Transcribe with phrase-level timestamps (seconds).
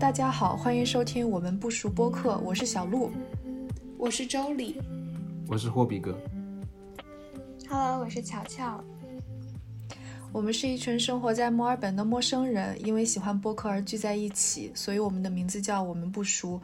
[0.00, 3.10] 大家好，欢迎收听我们不熟播客，我是小鹿，
[3.96, 4.76] 我是周礼，
[5.48, 6.16] 我是霍比哥。
[7.68, 8.80] Hello，我是乔乔。
[10.30, 16.60] 我们是一群生活在墨尔本的陌生人，因为喜欢播客而聚在一起，所以我们的名字叫我们不熟。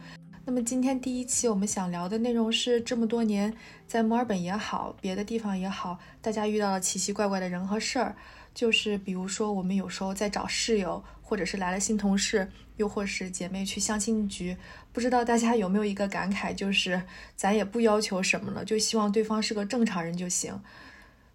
[0.46, 3.54] 那么今天第一期我们想聊的内容是这么多年
[3.86, 8.14] 在墨尔本也好，别的地方也好，大家遇到了奇奇怪怪的人和事儿，
[8.52, 12.50] 就是比如说我们有时候在找室友，或者是来了新同事。
[12.76, 14.56] 又或是姐妹去相亲局，
[14.92, 17.00] 不知道大家有没有一个感慨，就是
[17.36, 20.60] 咱也不要求什么了，就希望对方是个正常人就行。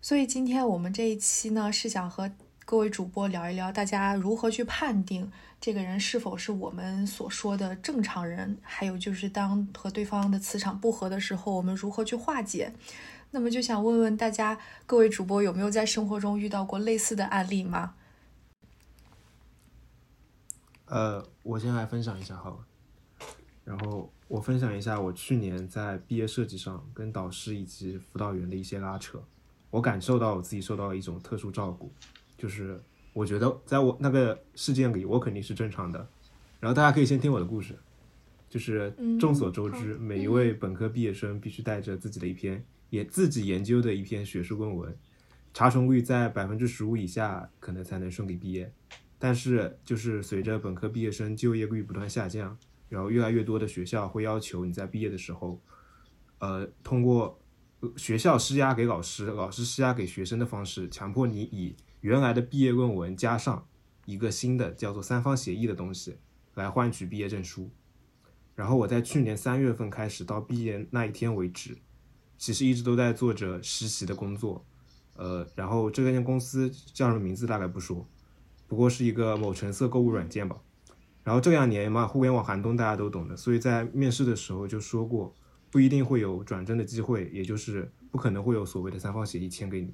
[0.01, 2.29] 所以今天我们这一期呢，是想和
[2.69, 12.71] 各位主播聊一聊，大家如何去判定这个人是否是我们所说的正常人，还有就是当和对方的磁场不合的时候，我们如何去化解。
[13.31, 17.95] 那么就想问问大家，各位主播有没有在生活中遇到过类似的案例吗？
[20.85, 22.57] 呃，我先来分享一下好了。
[23.63, 29.19] 然后我分享一下我去年在毕业设计上跟导师以及辅导员的一些拉扯。
[29.71, 31.91] 我感受到我自己受到了一种特殊照顾，
[32.39, 32.81] 就是
[33.13, 36.09] 我觉得在我那个事件里，我肯定是正常的。
[36.59, 37.77] 然后大家可以先听我的故事。
[38.49, 44.97] 就是众所周知，每一位本科毕业生必须带着自己的一篇也自己研究的一篇学术论文，
[45.53, 48.73] 查重率在百分之十五以下，可能才能顺利毕业。
[49.19, 55.61] 但是，就是随着本科毕业生就业率不断下降，然后越来越多的学校会要求你在毕业的时候，
[56.39, 57.39] 呃，通过
[57.97, 63.67] 学校施压给老师，老师施压给学生的方式，强迫你以原来的毕业论文加上
[64.05, 66.17] 一个新的叫做三方协议的东西
[66.55, 67.69] 来换取毕业证书。
[68.55, 71.77] 然后我在去年三月份开始到毕业那一天为止，
[72.37, 74.65] 其实一直都在做着实习的工作，
[75.15, 78.05] 呃，然后这间公司叫什么名字大概不说。
[78.67, 80.57] 不过是一个某橙色购物软件吧，
[81.23, 85.33] 然后这两年嘛，互联网寒冬大家都懂的，所以在面试的时候就说过，
[85.71, 89.93] 不一定会有转正的机会，也就是不可能会有所谓的三方协议签给你。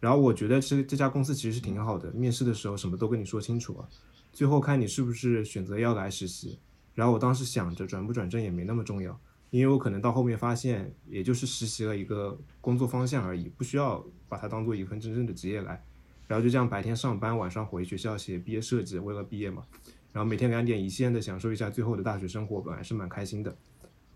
[0.00, 3.88] 然后我觉得这这家公司其实是挺好的，面试的时候什么都跟你说清楚啊，
[4.32, 6.58] 最后看你是不是选择要来实习。
[6.94, 9.18] 然后我当时想着转不转正也没那么重要，
[9.50, 15.84] 因为我可能到后面发现，也就是实习了一个工作方向而已，不需要把它当做一份真正的职业来。
[16.26, 19.64] 然后就这样白天上班，晚上回学校写毕业设计，为了毕业嘛。
[20.12, 23.56] 然后每天两点一线的享受一下最后的大学生活，本来是蛮开心的。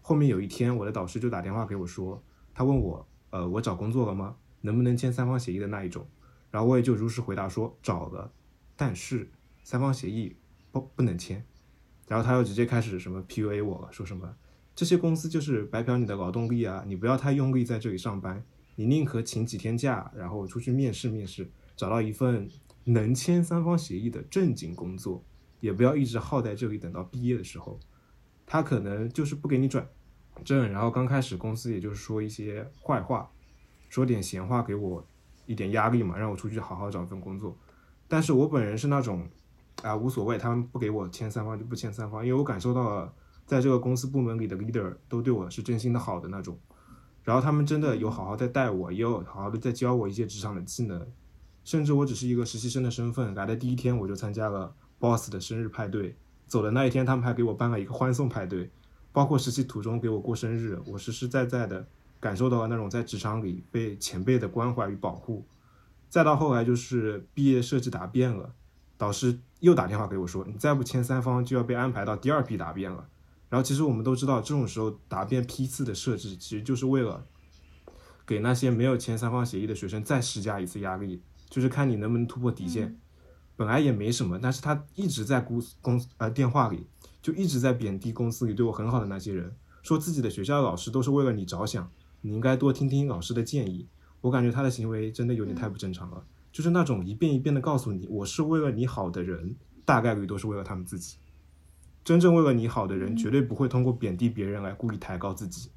[0.00, 2.22] 后面有一天，我的导师就打电话给我说，
[2.52, 4.36] 他问我，呃，我找工作了吗？
[4.64, 6.08] 能不能签三方协议的那一种？
[6.50, 8.32] 然后我也就如实回答说找了，
[8.76, 9.30] 但是
[9.62, 10.34] 三方协议
[10.72, 11.44] 不不能签。
[12.08, 14.34] 然后他又直接开始什么 PUA 我了，说什么
[14.75, 18.42] 这些公司就是白嫖你的劳动力啊，你不要太用力在这里上班，
[18.76, 21.50] 你宁可请几天假，然后出去面试面试。
[21.76, 22.48] 找到一份
[22.84, 25.25] 能签三方协议的正经工作，
[25.60, 27.81] 也不要一直耗在这里，等到毕业的时候，
[28.46, 29.88] 他可能就是不给你转
[30.44, 33.31] 正，然后刚开始公司也就是说一些坏话，
[33.94, 35.06] 说点闲话给我
[35.47, 37.56] 一点压力嘛，让我出去好好找份工作。
[38.09, 39.25] 但是我本人是那种
[39.84, 43.15] 啊无所谓，他们不给我签三方就不签三方，因为我感受到了
[43.47, 46.59] 在这个公司部门里的 leader 都对我是真心的好的那种，
[47.22, 51.06] 然后他们真的有好好在带我，也有好好的在教我一些职场的技能。
[51.62, 56.16] 甚至我只是一个实习生的身份，来的第一天我就参加了 boss 的生日派对，
[56.49, 58.72] 走的那一天他们还给我办了一个欢送派对，
[59.12, 61.87] 包括实习途中给我过生日，我实实在在的
[62.24, 65.44] 感受到了那种在职场里被前辈的关怀与保护。
[66.08, 68.54] 再到后来就是毕业设计答辩了，
[68.96, 73.06] 导师又打电话给我说，你再不签三方就要被安排到第二批答辩了。
[73.50, 77.26] 然后其实我们都知道，这种时候答辩批次的设置其实就是为了
[78.24, 81.20] 给那些没有签三方协议的学生再施加一次压力。
[81.50, 82.99] 就是看你能不能突破底线，
[83.54, 86.87] 本来也没什么，但是他一直在公公呃电话里
[87.20, 91.93] 就一直在贬低公司里对我很好的那些人，说自己的学校老师都是为了你着想，
[92.26, 93.87] 你应该多听听老师的建议。
[94.23, 99.55] 我感觉他的行为真的有点太不正常了，就是那种一遍一遍的告诉你我是为了你好的人，
[99.85, 101.19] 大概率都是为了他们自己。
[102.03, 105.69] 真正为了你好的人，绝对不会通过贬低别人来故意抬高自己。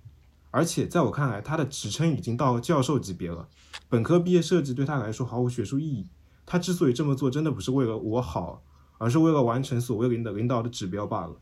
[0.50, 3.50] 而且在我看来，他的职称已经到教授级别了。
[3.90, 6.08] 本科毕业设计对他来说毫无学术意义。
[6.46, 8.64] 他之所以这么做，真的不是为了我好，
[8.98, 11.36] 而是为了完成所谓领导领导的指标罢了。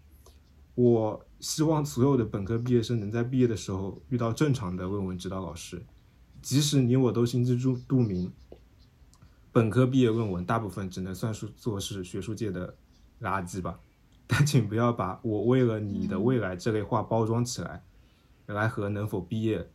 [0.76, 5.84] 我希望所有的本科毕业生能在毕业的时候遇到正常的论文指导老师，
[6.42, 8.32] 即使你我都心知肚肚明，
[9.52, 12.76] 本科毕业论文大部分只能算是做是学术界的
[13.22, 13.80] 垃圾吧。
[14.28, 17.84] 但请不要把我为了你的未来这类话包装起来。
[18.48, 19.72] 来和能否毕业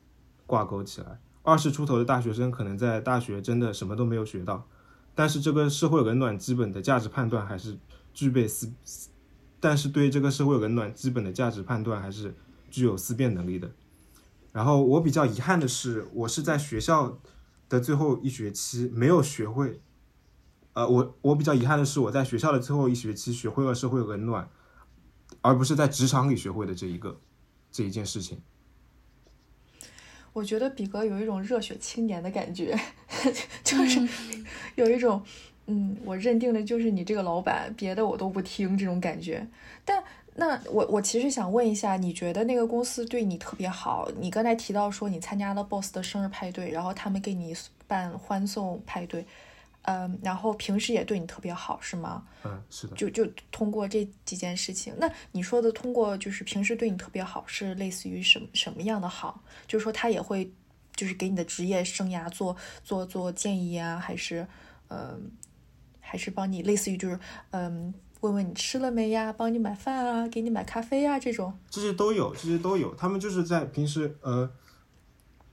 [0.46, 1.18] 挂钩起来。
[1.42, 4.64] 二十出头的大学生可能在大学真的什么都没有学到，
[5.12, 7.76] 但是这个社会冷暖基本的价值判断还是
[8.14, 8.72] 具备思
[9.60, 12.34] 但是对这个社会冷暖基本的价值判断还是
[12.70, 13.70] 具有思辨能力的。
[14.52, 17.20] 然后我比较遗憾的是，我是在学校
[17.68, 19.80] 的最后一学期没有学会，
[20.72, 24.48] 呃，我我比较遗憾的是，我在学校的最后一学期学会了社会冷暖，
[25.40, 27.20] 而不是在职场里学会的这一个
[27.70, 28.40] 这一件事情。
[30.32, 32.78] 我觉得比格有一种热血青年的感觉，
[33.62, 34.08] 就是
[34.76, 35.22] 有一种，
[35.66, 39.46] 嗯，我认定的就是你这个老板，别的我都不听这种感觉。
[39.84, 40.02] 但
[40.34, 44.10] 那我我其实想问一下，你觉得那个公司对你特别好？
[44.18, 47.54] 你刚才提到说你参加了 boss 的生日派对，然后他们给你
[47.86, 49.24] 办欢送派对。
[49.84, 52.22] 嗯，然后平时也对你特别好，是吗？
[52.44, 52.94] 嗯，是的。
[52.94, 59.42] 就就通过这几件事情，那你说的通过就是平时对你特别好，是类似于什么什么样的好？
[59.66, 60.48] 就是说他也会
[60.94, 62.54] 就是给你的职业生涯做
[62.84, 64.46] 做做建议啊，还是
[64.88, 65.30] 嗯，
[66.10, 67.16] 还是帮你类似于就是
[67.50, 71.56] 嗯，问问你吃了没呀，帮你买饭啊，给你买咖啡啊这种？
[71.70, 72.92] 这些都有，这些都有。
[72.96, 74.50] 他们就是在平时呃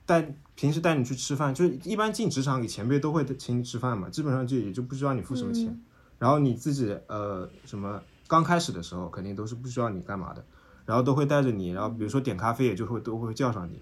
[0.06, 0.33] 带。
[0.59, 5.80] 平时带你去吃饭，就是一般进职场给前辈都会请你吃饭嘛，基本上就也就不需要你付什么钱。
[6.18, 10.44] 然后你自己呃什么刚开始的时候肯定都是不需要你干嘛的，
[10.83, 13.80] 然后都会带着你，然后比如说点咖啡也就会都会叫上你。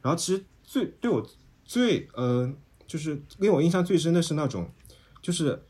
[0.00, 1.22] 然后其实最对我
[1.62, 2.50] 最呃
[2.86, 4.66] 就是给我印象最深的是那种，
[5.20, 5.62] 就是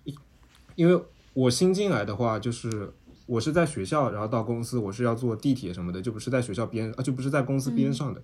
[0.75, 2.93] 因为我新进来的话，就是
[3.27, 8.23] 我是在学校，然后到公司我是要坐地铁什么的，就不是在学校边啊就不是在公司边上的。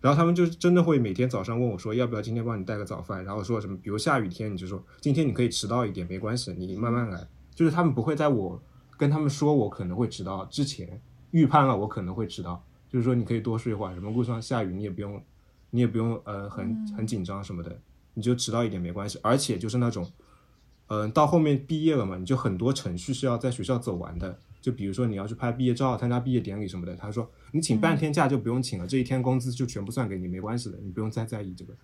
[0.00, 3.22] 然后他们就真的会每天早上问我说，要不要今天帮你带个早饭？
[3.22, 7.28] 然后说什么，比如下雨天，你就说今天你可以迟到一点，没关系，你慢慢来。
[7.54, 8.62] 就是他们不会在我
[8.96, 11.00] 跟他们说我可能会迟到之前
[11.32, 15.22] 预判了我可能会迟到，就是说你可以多睡一会儿，什么路上下雨你也不用，
[15.68, 17.78] 你也不用呃很很紧张什么的，
[18.14, 19.18] 你就迟到一点没关系。
[19.22, 20.10] 而且就是那种，
[20.92, 24.36] 嗯，到后面毕业了嘛，你就很多程序是要在学校走完的。
[24.60, 31.74] 就比如说你要去拍毕业照、参加毕业典礼什么的，他说你请半天假就不用请了，这一天工资就全部算给你，没关系的，你不用再在意这个。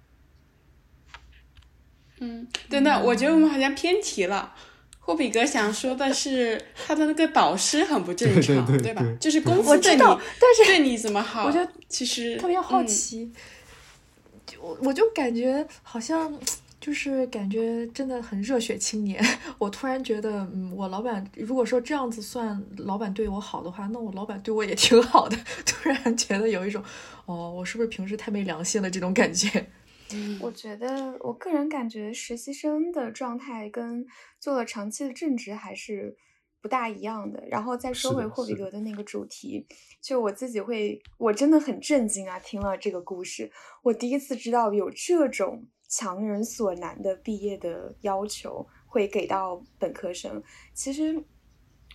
[2.19, 4.53] 嗯，等等，我觉得我们好像偏题了。
[4.99, 9.03] 霍比格想说的是他的那个导师很不正常，对吧？
[9.21, 11.45] 就是公司对你，但是对你怎么好？
[11.47, 13.33] 我觉得其实特别好奇，
[14.45, 16.37] 就我就感觉好像。
[16.87, 19.21] 就是感觉真的很热血青年。
[19.59, 25.37] 我突然觉得，嗯，我老板如果说这样子算老板对我好的话，那我老板对我也挺好的。
[25.67, 26.81] 突然觉得有一种，
[27.25, 29.67] 哦，我是不是平时太没良心了这种感觉？
[30.41, 34.07] 我觉得我个人感觉实习生的状态跟
[34.39, 36.17] 做了长期的正职还是
[36.63, 37.43] 不大一样的。
[37.49, 39.67] 然后再说回霍比格的那个主题，
[40.01, 42.39] 就我自己会，我真的很震惊啊！
[42.39, 43.51] 听了这个故事，
[43.83, 45.67] 我第一次知道有这种。
[45.89, 50.43] 强人所难的毕业的要求会给到本科生，
[50.75, 51.23] 其实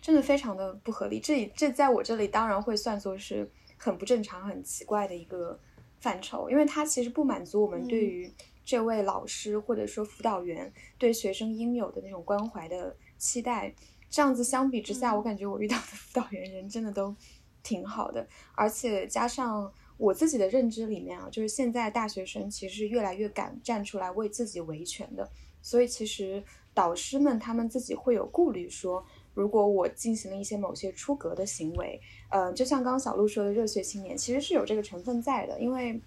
[0.02, 1.20] 真的非常的不合理。
[1.20, 5.60] 这这在我这里当然会算作是很不正常、很奇怪的一个
[6.00, 8.34] 范畴，因为它其实不满足我们对于
[8.64, 13.74] 这位老师或者说辅导员对学生应有的那种关怀的期待。
[14.10, 17.16] 这样子相比之下，我感觉我遇到的辅导员人真的都
[17.62, 18.26] 挺好的，
[18.56, 19.72] 而且加上。
[20.02, 25.30] 我自己的认知里面啊，就是现在大学生其实是越来越敢站出来为自己维权的，
[25.62, 26.44] 所以其实
[26.74, 29.06] 导师们他们自己会有顾虑，说
[29.36, 36.02] 如果我进行了一些某些出格的行为，呃，就像刚刚小鹿说的热血青年，其实是有这个成分在的，因为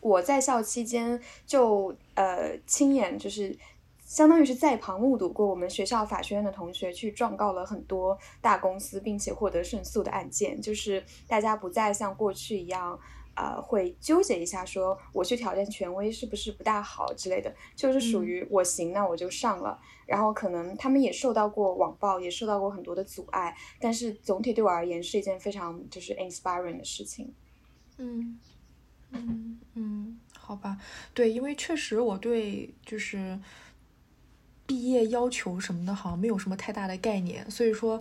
[0.00, 3.56] 我在校期间就呃亲眼就是。
[4.10, 12.98] 相当于是在旁目睹过我们学校法学院的同学去状告了很多大公司，并且获得胜诉的案件，就是大家不再像过去一样，
[13.34, 19.78] 呃，会纠结一下说我去挑战权威是不是不大好之类的，就是属于我行那我就上了。
[20.06, 27.32] 然后可能他们也受到过网暴，也受到过很多的阻碍，但是总体对我而言是一件非常就是 inspiring 的事情。
[27.98, 28.38] 嗯
[29.12, 30.78] 嗯嗯，好吧，
[31.14, 33.38] 对，因为确实我对就是。
[34.66, 38.00] 毕业要求什么的，好像没有什么太大的概念，所以说，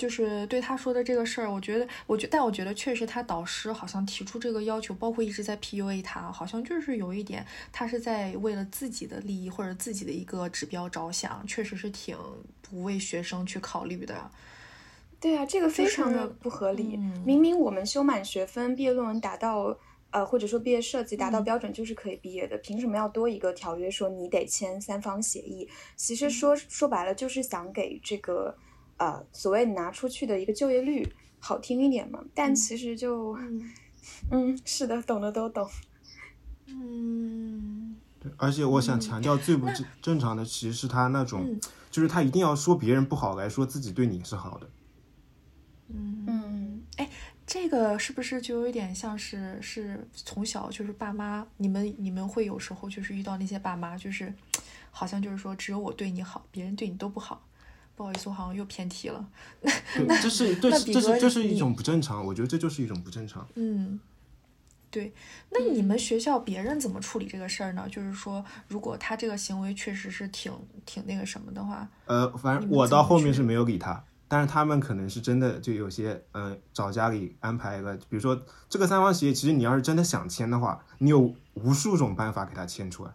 [0.00, 12.16] 就是对他说的这个事儿，我觉得，我觉，但我觉得确实他导师好像提出这个要求，包括一直在 PUA 他，好像就是有一点，他是在为了自己的利益或者自己的一个指标着想，确实是挺
[12.62, 14.30] 不为学生去考虑的。
[15.20, 16.98] 对啊，这个非常的不合理。
[17.26, 19.78] 明明我们修满学分，毕业论文达到。
[20.12, 25.68] 呃，或者说毕业设计达到标准就是可以毕业的，凭什么要多一个条约说你得签三方协议？
[25.94, 28.52] 其实说说白了就是想给这个
[29.00, 32.22] 呃所谓拿出去的一个就业率好听一点嘛。
[32.34, 33.36] 但其实就
[34.30, 35.68] 嗯，是的，懂的都懂。
[36.66, 41.58] 嗯，对，而且我想强调最不正正常的其实是他那种，
[41.90, 44.70] 就是他一定要说别人不好来说自己对你是好的。
[45.88, 47.10] 嗯嗯，哎，
[47.44, 54.32] 这个是不是就有点像是是从小就是爸妈，你们你们会有时候就是遇到那些爸妈，就是
[54.92, 57.44] 好像就是说只有我对你好，别人对你都不好。
[58.00, 59.28] 不好意思，我好像又偏题了。
[60.08, 63.46] 那这是这是这是这是一种不正常，我觉得这就是一种不正常。
[63.56, 64.00] 嗯，
[64.90, 65.12] 对。
[65.50, 67.86] 那你们学校别人怎么处理这个事儿呢？
[67.90, 70.50] 就是说，如果他这个行为确实是挺
[70.86, 74.02] 挺那个什么的话，呃，反正我到后面是没有理他。
[74.26, 78.40] 但是他们可能是真的，就有些嗯，找家里安排一个，比如说
[78.70, 83.12] 这个三方协议，其实你要是真的想签的话，你有无数种办法给他签出来。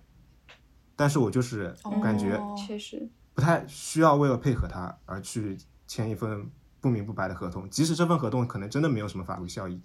[0.95, 6.49] 但是我就是感觉确实不太需要为了配合他而去签一份
[6.79, 9.79] 不明不白的合同，即使这份合同可能真的没有什么法律效益，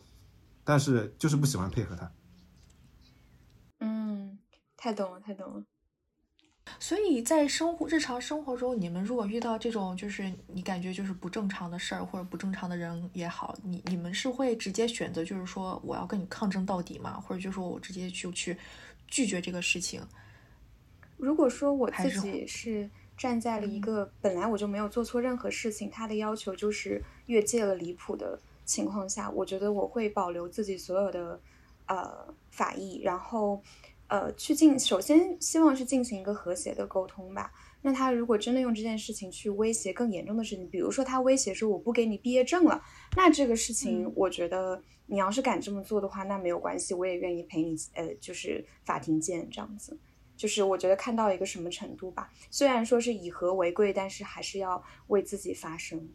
[0.65, 2.13] 但是就是不喜欢配合他。
[3.81, 4.39] 嗯，
[4.77, 5.65] 太懂了，太懂了。
[6.79, 17.19] 所以在生活日常生活中，你们如果遇到这种就是你感觉就是不正常的事儿或者不正常的人也好，你你们是会直接选择就是说我要跟你抗争到底吗？
[17.19, 18.57] 或者就说我直接就去
[19.09, 20.01] 拒绝这个事情？
[21.17, 22.89] 如果说我自己是
[23.21, 31.39] 站在了一个本来我就没有做错任何事情，他的要求就是越界了离谱的情况下，我觉得我会保留自己所有的
[31.85, 33.63] 呃法益，然后。
[34.13, 37.53] 呃，去进首先希望是进行一个和谐的沟通吧。
[37.81, 42.83] 那他如果真的用这件事情去威胁更严重的事情，比如说他威胁说我不给你毕业证了，
[43.17, 49.97] 那这个事情我觉得你要是敢这么做的话，那没有关系，我也愿意陪你，呃，就是法庭见这样子。
[50.41, 56.09] 就是我觉得看到一个什么程度吧，虽然说是以和为贵，但是还是要为自己发声。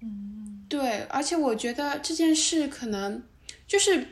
[0.00, 3.22] 嗯，对，而且我觉得这件事可能
[3.66, 4.06] 就是。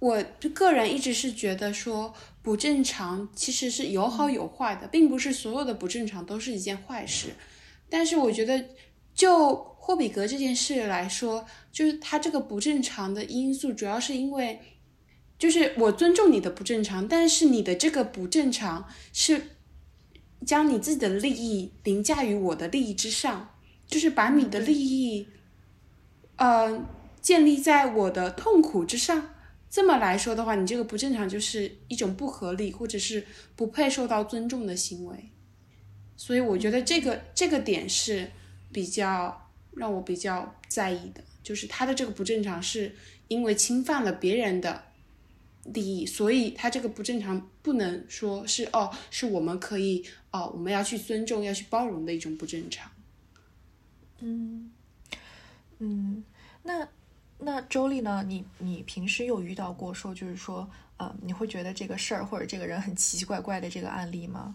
[0.00, 7.34] 我个人一直是觉得说不正常其实是有好有坏的，并不是所有的不正常都是一件坏事。
[7.90, 8.64] 但是我觉得
[9.12, 14.58] 就霍比格这件事来说，就是他这个不正常的因素，主要是因为
[15.40, 19.42] 就是我尊重你的不正常，但是你的这个不正常是
[20.44, 23.54] 将你自己的利益凌驾于我的利益之上，
[23.86, 25.26] 就是把你的利益
[26.36, 26.84] 呃
[27.22, 29.34] 建立在我的痛苦之上。
[29.70, 33.24] 这么来说的话，你这个不正常就是一种不合理或者是
[33.56, 35.30] 不配受到尊重的行为，
[36.16, 38.30] 所以我觉得这个这个点是
[38.70, 42.94] 比较让我比较在意的，就是他的这个不正常是
[43.28, 44.84] 因为侵犯了别人的
[45.64, 52.90] 利益，所以他这个不正常不能说是哦，是我们可以哦，我们要去尊重、要去包容的一种不正常。
[54.20, 54.70] 嗯
[55.78, 56.24] 嗯，
[56.62, 56.88] 那。
[57.42, 58.22] 那周丽呢？
[58.28, 64.54] 你你平时有遇到过说，就是说，呃，你会觉得这个事儿或者这个人很奇奇怪怪的这个案例吗？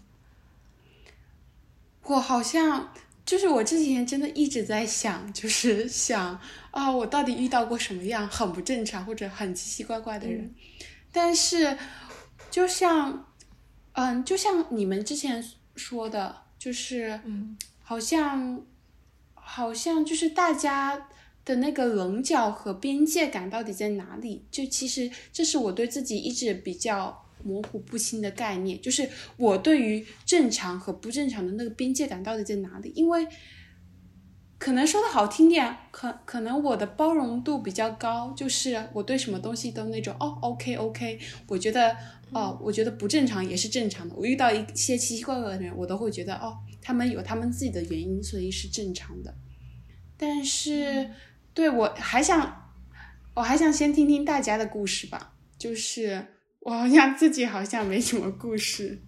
[2.03, 2.93] 我好像
[3.25, 10.53] 就是我这几天真的一直在想，就是想啊，我到底遇到过什么样很不正常或者很奇奇怪怪的人？
[11.15, 11.77] 但是，
[12.51, 13.25] 就像，
[13.93, 15.43] 嗯，就像你们之前
[15.75, 18.61] 说的，就是，嗯，好像，
[19.33, 21.07] 好像就是大家。
[21.45, 24.43] 的那个棱角和边界感到底在哪里？
[24.49, 29.07] 就其实这是我对自己一直比较模糊不清的概念，就是
[29.37, 32.91] 我对于正常和不正常的那个边界感到底在哪里？
[32.95, 33.27] 因为
[34.57, 41.95] 可能说的好听点，可可能我的包容度比较高，就是我对什么东西都那种哦，OK OK，我觉得
[42.31, 44.15] 哦，我觉得不正常也是正常的。
[44.15, 49.33] 我遇到一些奇奇怪怪的人，我都会觉得哦，他们有他们自己的原因，所以是正常的。
[50.17, 51.09] 但是。
[51.55, 52.73] 对，我还想，
[53.33, 55.33] 我还想先听听大家的故事吧。
[55.57, 56.27] 就是
[56.59, 59.01] 我好像自己好像没什么故事。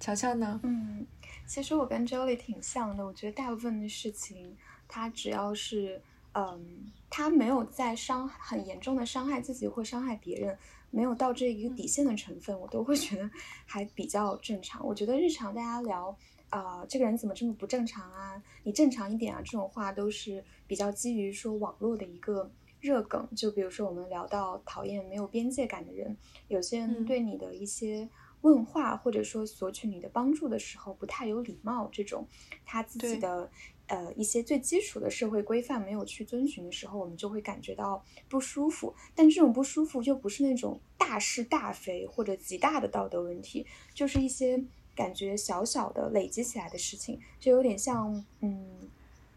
[0.00, 0.58] 乔乔呢？
[0.64, 1.06] 嗯，
[1.50, 3.04] 其实我跟 Jolie 挺像的。
[3.04, 6.00] 我觉得大部分的事情，他只要是，
[6.32, 10.56] 嗯，他没有在伤很严重的伤害自己或伤害别人，
[10.92, 13.28] 没有到这一个底线的成分，我都会觉得
[13.66, 14.86] 还比较正常。
[14.86, 16.16] 我觉得日常大家聊。
[16.50, 18.40] 啊，这个人怎么这么不正常啊？
[18.62, 19.40] 你正常一点啊！
[19.40, 22.48] 这种话都是比较基于说网络的一个
[22.80, 23.28] 热梗。
[23.36, 26.16] 就比如说我们聊到讨厌没有边界感的人，
[26.48, 28.08] 有些人对你的一些
[28.42, 32.26] 问话或者说索取你的帮助的时候不太有礼貌，这种
[32.64, 33.50] 他自己的
[33.86, 38.94] 呃一些最基础的社会规范没有去遵循的时候，我们就会感觉到不舒服。
[39.14, 44.64] 但这种不舒服又不是那种大是大非或者极大的道德问题，就是一些。
[44.92, 48.90] 感觉小小的累积起来的事情，就有点像，嗯，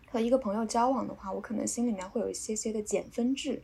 [0.09, 3.61] 和一个朋友交往的话，我可能心里面会有一些些的减分制，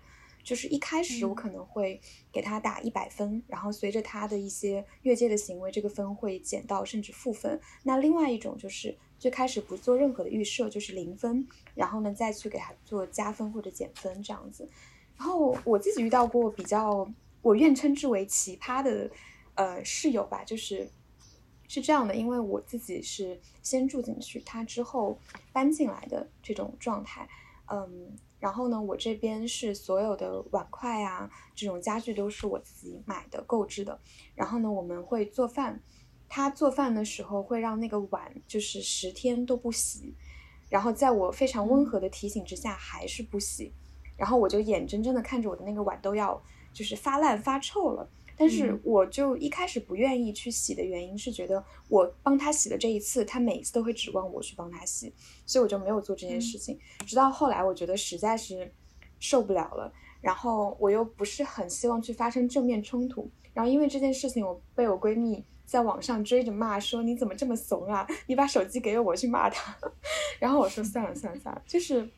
[0.50, 2.02] 就是一开始我可能会
[2.32, 7.62] 给他打一百分，然后随着他的一些越界的行为，这个分会减到甚至负分。
[7.84, 14.68] 那另外一种就是最开始不做任何的预设，就是零分，然后呢再去给他做加分或者减分这样子。
[15.16, 17.08] 然后我自己遇到过比较
[17.44, 19.08] 我愿称之为奇葩的
[19.54, 20.90] 呃室友吧，就是
[21.68, 25.20] 是这样的，因为我自己是先住进去，他之后
[25.54, 27.30] 搬进来的这种状态，
[27.68, 28.18] 嗯。
[28.40, 34.00] 然后呢，我这边是所有的碗筷啊，这种家具都是我自己买的购置的。
[34.34, 35.82] 然后呢，我们会做饭，
[36.30, 40.16] 他做饭的时候会让那个碗就是十天都不洗，
[40.70, 43.74] 然后在我非常温和的提醒之下还是不洗，
[44.16, 46.42] 然后我就眼睁睁的看着我的那个碗都要
[46.72, 48.10] 就是发烂发臭了。
[48.40, 55.14] 但是我就一开始不愿意去洗的原因是觉得我帮他洗的这一次，他每一次都会指望我去帮他洗，
[55.46, 56.80] 所以我就没有做这件事情。
[57.06, 58.72] 直到后来，我觉得实在是
[59.20, 59.92] 受不了了，
[60.22, 68.08] 然后我又不是很希望去发生正面冲突，然后因为这件事情，我被我闺蜜在网上追着骂，说你怎么这么怂啊？
[68.28, 69.78] 你把手机给我去骂他。
[70.40, 72.10] 然后我说算了算了算了，就是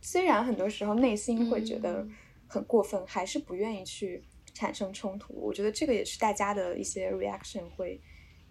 [0.00, 2.04] 虽然很多时候内心会觉得
[2.48, 4.24] 很过分，还是不愿意去。
[4.54, 8.00] 产生冲突，我觉得这个也是大家的一些 reaction 会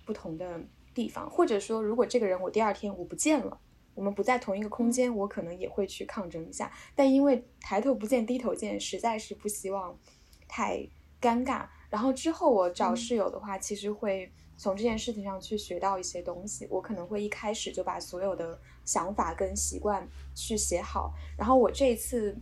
[0.05, 0.61] 不同的
[0.93, 3.57] 地方，或者说，如果这个人我第二天我不见了，
[3.95, 6.69] 我们不在同一个空间，我可能也会去抗争一下。
[6.93, 9.97] 但因为抬头不见低头见，实在是不希望
[10.47, 10.85] 太
[11.21, 11.65] 尴尬。
[11.89, 16.67] 然后之后我找室友的话，其实会从这件事情上去学到一些东西。
[16.69, 20.05] 我可能会一开始就把所有的想法跟习惯
[20.35, 21.13] 去写好。
[21.37, 22.37] 然后我这一次。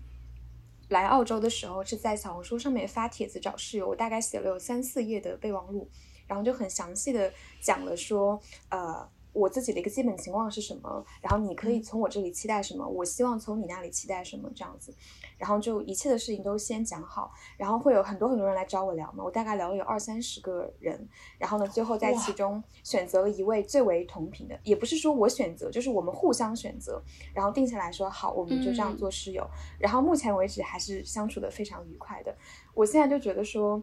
[0.92, 5.90] 来澳洲的时候是在小红书上面发帖子找室友，我大概写了有三四页的备忘录，
[6.28, 9.10] 然后就很详细的讲了说，呃。
[9.34, 11.06] 我自己的一个基本情况是什么？
[11.22, 12.86] 然后你可以从我这里期待什么？
[12.86, 14.52] 我希望从你那里期待什么？
[14.54, 14.94] 这样子，
[15.38, 19.24] 然后就一切的事情都先讲好，然后会有很多很多人来找我聊嘛。
[19.24, 27.02] 我大概聊了有二三十个人，然后呢，最后在其中选择了一位最为同频的，也不是说我选择，就是我们互相选择，
[27.34, 29.50] 然后定下来说好，我们就这样做室友。
[29.80, 32.36] 然后目前为止还是相处的非常愉快的。
[32.74, 33.82] 我现在就觉得说，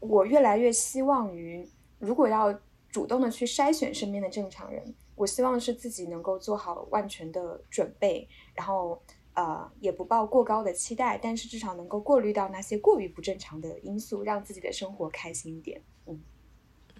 [0.00, 1.64] 我越来越希望于，
[2.00, 2.52] 如果要。
[2.92, 9.02] 主动的去筛选身边的正常人，我希望是自己能够做好万全的准备，然后
[9.34, 15.82] 呃也不抱过高的期待，但是至少能够过滤到那些过于不正常的因素，让自己的生活开心一点。
[16.06, 16.20] 嗯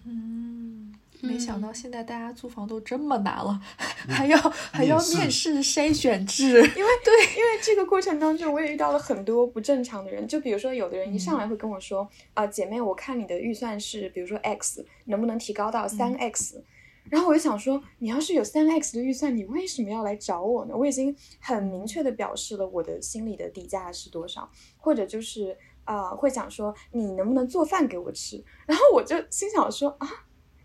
[0.04, 0.94] 嗯。
[1.22, 3.60] 没想到现在大家租房都这么难了，
[4.08, 4.36] 还要
[4.72, 6.48] 还要面试筛选制。
[6.48, 6.62] 因为
[7.04, 10.26] 对，因为这个过程当中我也遇到了很多不正常的人。
[10.26, 16.62] 就比如说，有的人一上来会跟我说：“啊，姐妹，我看你的预算是，比如说 X，能不能提高到三 X？”
[17.08, 20.74] 然后我就想说：“你要是有三 X 的预算，你为什么要来找我呢？
[20.76, 30.08] 我已经很明确的表示了我的心里的底价是多少，或者就是啊，会讲说你能不能做饭给我吃？”然后我就心想说：“啊。”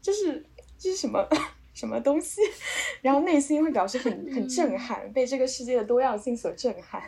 [0.08, 0.46] 这是
[0.80, 1.28] 这是什么
[1.76, 2.40] 什么东西？
[3.04, 7.04] 然后内心会表示很很震撼，被这个世界的多样性所震撼。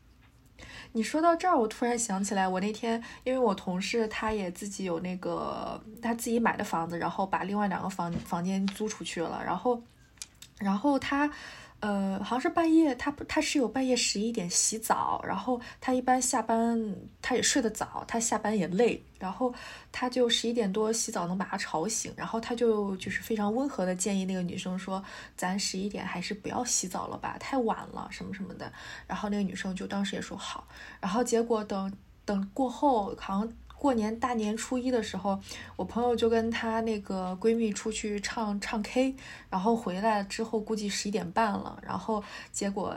[0.92, 9.82] 你说到这儿，我突然想起来，我那天因为我同事他也自己有那个他自己买的房子，然后把另外两个房房间租出去了，然后
[10.58, 11.30] 然后他。
[11.80, 19.54] 呃，好像是半夜，他他室友半夜十一点洗澡，然后他一般下班他也睡得早，他下班也累，然后
[19.92, 25.00] 他就十一点多洗澡能把他吵醒，然后他就就是非常温和的建议那个女生说，
[25.36, 28.72] 咱十一点还是不要洗澡了吧，太晚了什么什么的，
[29.06, 30.66] 然后那个女生就当时也说好，
[31.00, 31.92] 然后结果等
[32.24, 33.52] 等过后好像。
[33.78, 35.40] 过年大年初一的时候，
[35.76, 39.14] 我朋友就跟她那个闺蜜出去唱唱 K，
[39.48, 42.96] 然后回来之后估计十一点半了，然后结果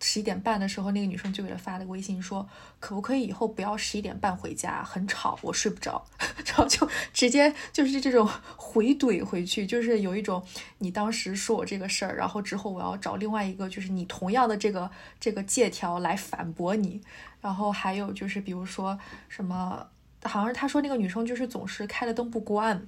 [0.00, 2.46] 十一点半的时候，那个女生就给他发了个微信说，
[2.80, 6.04] 可不可以以后不要十一点半回家，很吵，我睡不着，
[6.44, 10.44] 然后就直接就是这种回怼回去，就是有一种
[10.78, 17.00] 你当时说我这个事儿，然后之后我要找另外一个就是你同样的这个这个借条来反驳你，
[17.40, 19.86] 然后还有就是比如说什么。
[20.26, 22.86] 好像他说那个女生就是总是开了灯不关，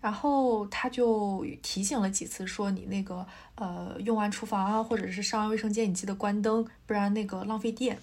[0.00, 7.98] 然后他就提醒了几次，说你那个呃用完厨房啊或者是上完卫生间，你记得关灯，不然那个浪费电。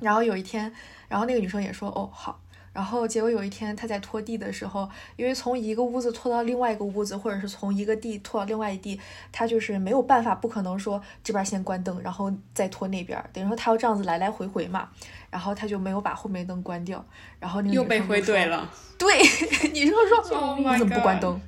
[0.00, 0.72] 然后有一天，
[1.08, 2.40] 然后那个女生也说哦好。
[2.70, 9.00] 然后结果有一天他在拖地的时候，因为从一个屋子拖到另外一个屋子，或者是从一个地拖到另外一地，
[9.32, 14.90] 他就是没有办法，不可能说这边先关灯，然后再拖那边，等于说他要这样子来来回回嘛。
[15.30, 17.04] 然后他就没有把后面灯关掉，
[17.38, 18.70] 然后那个又被回怼了。
[18.96, 19.06] 对，
[19.72, 21.40] 女生说你怎么不关灯？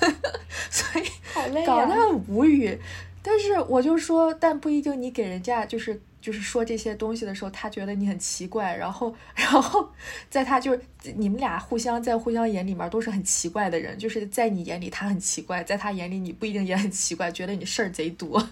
[0.70, 2.78] 所以搞得很无语。
[3.22, 9.88] 但是我就说，但不一定你给人家就是就是说这些东西的时候，他觉得你很奇怪，然后，然后
[10.28, 10.80] 在他就是
[11.14, 18.44] 你们俩互相在互相眼里面都是很奇怪的人，就是在你眼里他很奇怪，在他眼里你不一定也很奇怪，觉得你事儿贼多，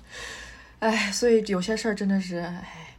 [0.78, 2.89] 哎，所以有些事儿真的是，哎，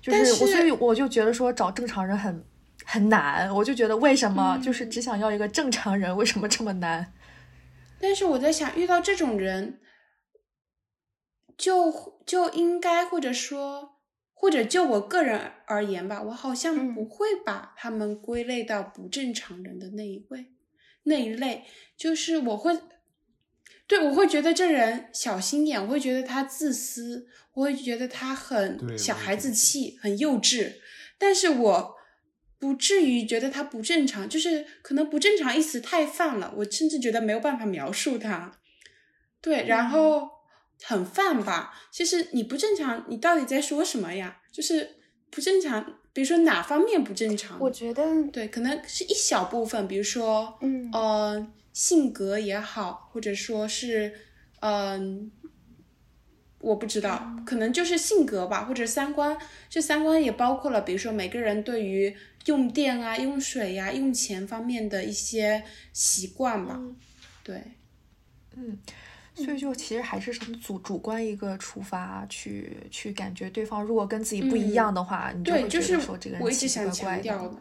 [0.00, 2.44] 就是我所以我就觉得说找正常人很
[2.84, 7.12] 很难，我就觉得为什么就是只想要一个正常人，为什么这么难？
[8.00, 9.80] 但是我在想，遇到这种人，
[11.56, 13.96] 就就应该或者说。
[14.40, 20.52] 或者就我个人而言吧，我好像不会把他们归类到不正常人的那一位，
[21.02, 21.64] 那一类。
[21.96, 22.78] 就是我会，
[23.88, 27.26] 对我会觉得这人小心眼，我会觉得他自私，
[27.58, 30.74] 我会觉得他很小孩子气，很幼稚。
[31.18, 31.96] 但是我
[32.58, 38.52] 不至于觉得他不正常，就是可能不正常一词太泛了，我甚至觉得没有办法描述他。
[39.40, 40.30] 对，然后。
[40.84, 41.74] 很泛吧？
[41.90, 44.40] 其实你不正常，你到底在说什么呀？
[44.52, 44.88] 就是
[45.28, 47.58] 不正常，比如说哪方面不正常？
[47.58, 54.14] 我觉得对，可能是一小部分，比如说，嗯，呃，性格也好，或者说是，
[54.60, 55.32] 嗯，
[56.60, 59.36] 我不知道，可能就是性格吧，或者三观。
[59.68, 62.14] 这三观也包括了，比如说每个人对于
[62.46, 66.80] 用电啊、用水呀、用钱方面的一些习惯吧。
[67.42, 67.62] 对，
[68.56, 68.78] 嗯。
[69.34, 77.54] 所以就其实还是从主主观一个出发去去感觉对方如果跟自己不一样的话，你就会觉得说这个人奇奇怪怪的。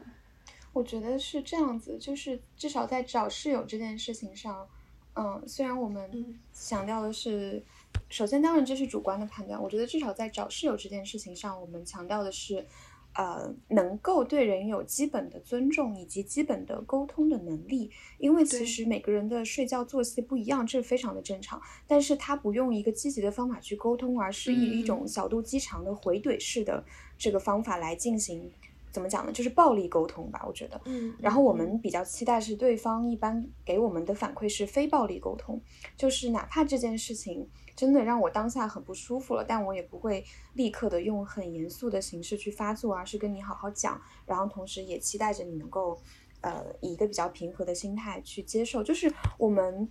[0.73, 4.67] 我觉得是这样子，就是至少在找室友这件事情上，
[5.13, 7.63] 嗯，虽然我们强调的是，
[8.09, 12.65] 首先当然这是主观的判断，我觉得至少在找室友这件事情上，我们强调的是。
[13.13, 21.59] 呃，能够对人有基本的尊重以及基本的沟通的能力，因为其实每个人的睡觉作息不一样，这非常的正常。
[21.87, 26.83] 但是他不用一个积极的方法去沟通，而是以一种小肚鸡肠的回怼式的
[27.17, 28.51] 这个方法来进行，
[28.91, 29.31] 怎么讲呢？
[29.31, 30.79] 就是暴力沟通吧，我觉得。
[30.85, 31.15] 嗯。
[31.19, 35.59] 然后我们比较期待是对方一般给我们的反馈是非暴力沟通，
[35.95, 37.49] 就是哪怕这件事情。
[37.77, 45.95] 真的让我当下很不舒服了，但我也不会立刻的用很严肃的形式去发作，而是跟你好好讲，然后同时也期待着你能够，
[46.41, 48.81] 呃，以一个比较平和的心态去接受。
[48.81, 49.87] 就是我们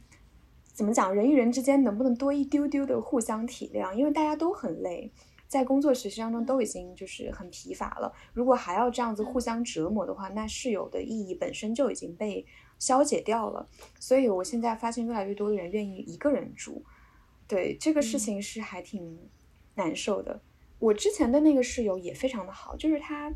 [0.75, 3.95] 怎么讲，人与人之间能不能多一丢丢的互相体谅？
[3.95, 5.13] 因为大家都很累，
[5.47, 12.45] 在工作实习当中都已经就是很疲乏了，如果还要这样子互相折磨的话，那室友的意义本身就已经被
[12.81, 13.69] 消解掉了。
[14.01, 16.85] 所以我现在发现越来越多的人愿意一个人住。
[17.49, 19.19] 对这个事情是还挺
[19.75, 20.41] 难受的。
[20.79, 23.33] 我之前的那个室友也非常的好，就是他，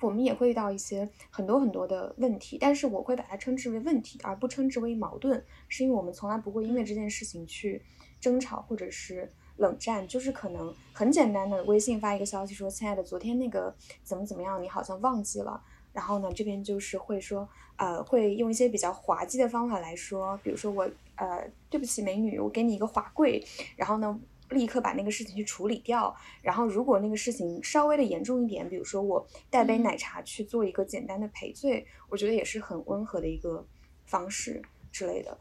[0.00, 7.82] 我们也会遇到一些很多很多的问题，但是我会把它称之为问题，而不称之为矛盾，是因为我们从来不会因为这件事情去
[8.20, 23.44] 争吵或者是冷战，就是可能很简单的微信发一个消息说：“亲爱的，昨天那个怎么怎么样，你好像忘记了。”然后呢，这边就是会说，呃，会用一些比较滑稽的方法来说，比如说我，呃，对不起，美女，我给你一个华贵，
[23.76, 24.18] 然后呢，
[24.50, 26.14] 立刻把那个事情去处理掉。
[26.42, 33.66] 然后如果那个事情稍微的严重一点，比如说我带杯奶茶去做一个简单的赔罪，我觉得也是很温和的一个
[34.04, 35.36] 方式之类的。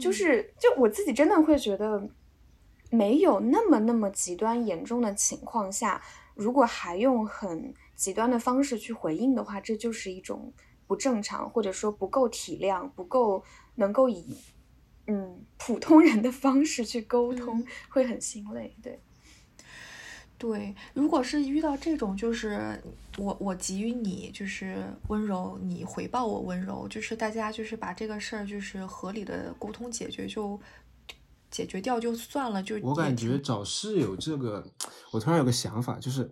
[0.00, 2.08] 就是，就我自己真的会觉得，
[2.90, 6.02] 没有那么那么极端严重的情况下，
[6.34, 7.74] 如果还用很。
[7.98, 10.52] 极端的方式去回应的话，这就是一种
[10.86, 13.42] 不正常，或者说不够体谅，不够
[13.74, 14.36] 能够以
[15.08, 18.76] 嗯普通人的方式去沟通，会很心累。
[18.80, 19.00] 对，
[20.38, 22.80] 对，如果是遇到这种，就是
[23.16, 24.76] 我我给予你就是
[25.08, 30.60] 温柔，你回报我温柔，就是大家就是把这个事儿就是合理的沟通解决，就
[31.50, 32.62] 解决掉就算了。
[32.62, 34.64] 就我感觉找室友这个，
[35.10, 36.30] 我突然有个想法，就是。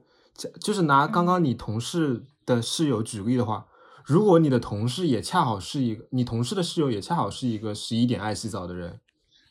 [0.61, 3.67] 就是拿刚刚你同事的室友举例的话，
[4.07, 9.01] 如果你的同事也恰好是一个，你同事的室友也恰好是一个十一点爱洗澡的人，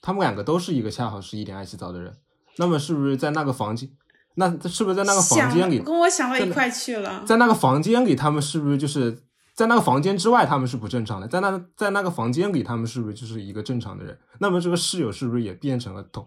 [0.01, 2.15] 他们两个都是一个恰好十一点爱洗澡的人，
[2.55, 3.89] 那么是不是在那个房间，
[4.35, 7.21] 那是不是在那个房间里跟我想到一块去了？
[7.25, 11.27] 在那个房间里，他们是不是就是在那个房间之外，他们是不正常的？
[11.27, 14.17] 在那在那个房间里，他们是不是就是一个正常的人？
[14.39, 16.25] 那么这个室友是不是也变成了同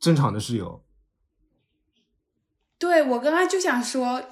[0.00, 0.82] 正常的室友？
[2.78, 4.22] 对我刚刚就想说，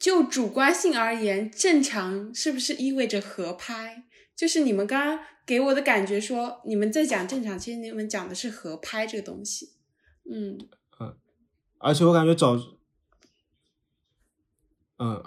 [0.00, 4.04] 就主观性而言，正常是不是意味着合拍？
[4.34, 9.74] 就是你们刚刚给我的感觉说，你们在讲正常，其实你们讲的是合拍这个东西。
[10.24, 10.58] 嗯
[10.98, 11.14] 嗯，
[11.76, 12.58] 而且我感觉找，
[14.98, 15.22] 嗯，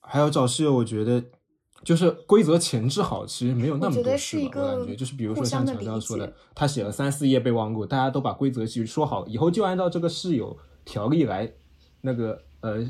[0.00, 1.24] 还有找室友，我觉得
[1.84, 4.36] 就是规则前置好，其实没有那么多事。
[4.36, 10.58] 我感觉就是比如说像强调说的，他写了三四页备忘录，大家都把规则其实说好，以后就按照这个室友。
[10.84, 11.52] 条例来，
[12.00, 12.84] 那个呃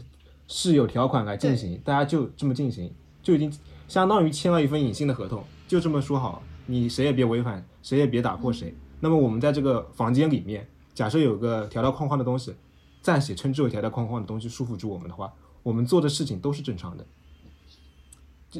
[0.54, 3.50] 是有条款来进行，大家就这么进行，就已经
[3.88, 8.74] 相当于签了一份隐性的合同，就这么说好，你谁也别违反，谁也别打破谁。
[9.00, 12.54] 那么我们在这个房间里面，假设有个条条框框的东西，
[13.00, 17.06] 暂且称之为条条框框的东西束缚住我们的话，我们做的事情都是正常的。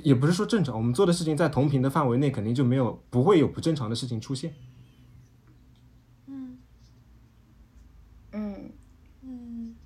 [0.02, 4.54] 也不是说正常，我们做的事情在同频的范围内，肯定就没有不会有不正常的事情出现。
[6.26, 6.58] 嗯
[8.30, 8.72] 嗯
[9.20, 9.76] 嗯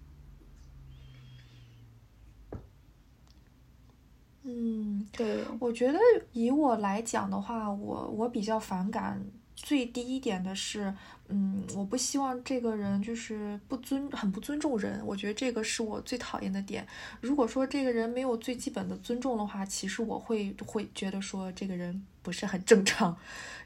[4.48, 5.98] 嗯，对，我觉得
[6.32, 9.20] 以我来讲的话，我我比较反感
[9.56, 10.94] 最低一点的是，
[11.28, 15.04] 嗯，我不希望这个人就是不尊，很不尊重人。
[15.04, 16.87] 我觉得这个是我最讨厌的点。
[17.20, 23.16] 如果说这个人没有最基本的尊重的话，其实我会会觉得说这个人不是很正常。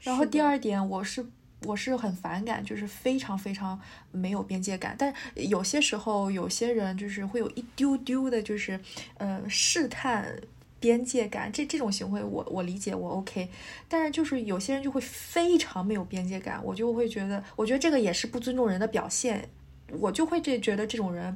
[0.01, 1.23] 然后第二点，我是
[1.65, 3.79] 我是很反感，就是非常非常
[4.11, 4.95] 没有边界感。
[4.97, 8.79] 但有些时候，有些人就是会有一丢丢的，就是
[9.17, 10.41] 呃试探
[10.81, 11.49] 边界感。
[11.49, 13.47] 这这种行为我我理解我 OK，
[13.87, 19.47] 但是就是有些人就会非常没有边界感，我就会觉得，我觉得这个也是不尊重人的表现。
[19.99, 21.35] 我就会这觉得这种人，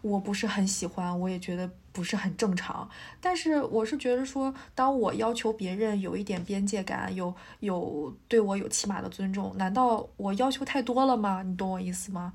[0.00, 2.88] 我不是很喜欢，我也觉得不是很正常。
[3.20, 11.42] 但是我是觉得说，当我要求别人有一点边界感，有有对我有起码的尊重，难道我要求太多了吗？
[11.42, 12.32] 你懂我意思吗？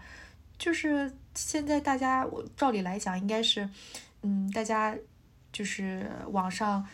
[0.59, 3.67] 就是现在大家，我照理来讲应该是，
[4.21, 4.95] 嗯，大家
[5.55, 6.85] 就是网上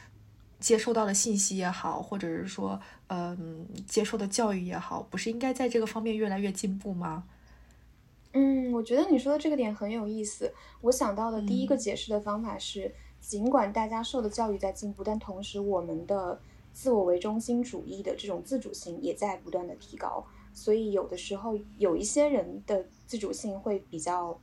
[0.60, 7.24] 接收到的信息也好，或者是说，嗯，接受的教育也好，不是应该在这个方面越来越进步吗？
[8.34, 10.54] 嗯，我觉得你说的这个点很有意思。
[10.82, 16.40] 我想到的第一个嗯解释的方法是，尽管大家受的教育在进步，但同时我们的
[16.72, 20.24] 自我为中心主义的这种自主性也在不断的提高。
[20.54, 24.40] 所以有的时候有一些人的自主性会比较，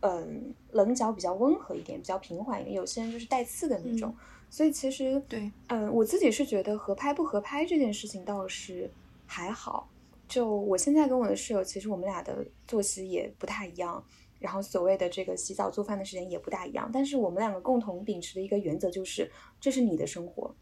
[0.00, 4.14] 嗯，棱角比较温和一点，比较平缓一点；有些人就是带刺的那种。
[4.48, 8.90] 所以其实，对，嗯，我自己是觉得合拍不合拍这件事情倒是
[9.26, 9.88] 还好。
[10.26, 14.02] 就我现在跟我的室友，其实我们俩的作息也不太一样，
[14.38, 16.90] 然后所谓的这个洗澡做饭的时间也不大一样。
[16.92, 20.52] 但是我们两个共同秉持的一个原则就是，这是你的生活，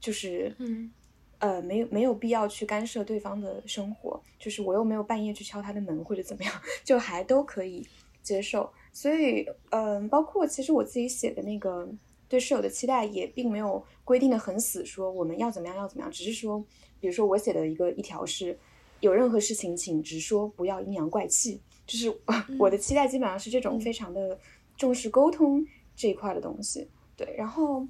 [0.00, 0.90] 就是嗯
[1.38, 7.86] 呃没有没有必要去干涉对方的生活，就是我又没有半夜去敲他的门或者怎么样， 就还都可以
[8.22, 8.70] 接受。
[8.92, 11.88] 所以嗯、包括其实我自己写的那个
[12.28, 16.64] 对室友的期待也并没有规定的很死，说我们要怎么样要怎么样，只是说，
[17.00, 18.58] 比如说我写的一个一条是。
[19.00, 21.60] 有任何事情请直说，不要阴阳怪气。
[21.84, 22.16] 就是
[22.56, 24.38] 我的期待基本上是这种嗯非常的
[24.76, 26.88] 重视沟通这一块的东西。
[27.16, 27.84] 对，然后，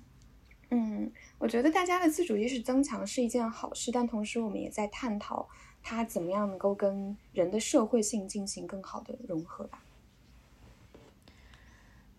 [0.70, 5.46] 嗯，我觉得大家的自主意识增强是一件好事，但同时我们也在探讨
[5.82, 9.84] 它怎么样能够跟人的社会性进行更好的融合吧。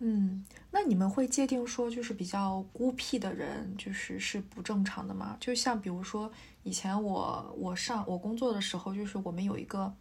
[0.05, 5.37] 嗯，那你们会界定说，就是比较孤僻的人，就是是不正常的吗？
[5.39, 6.29] 就像比如说，
[6.63, 9.93] 以前我我上我工作的时候，就是我们有一个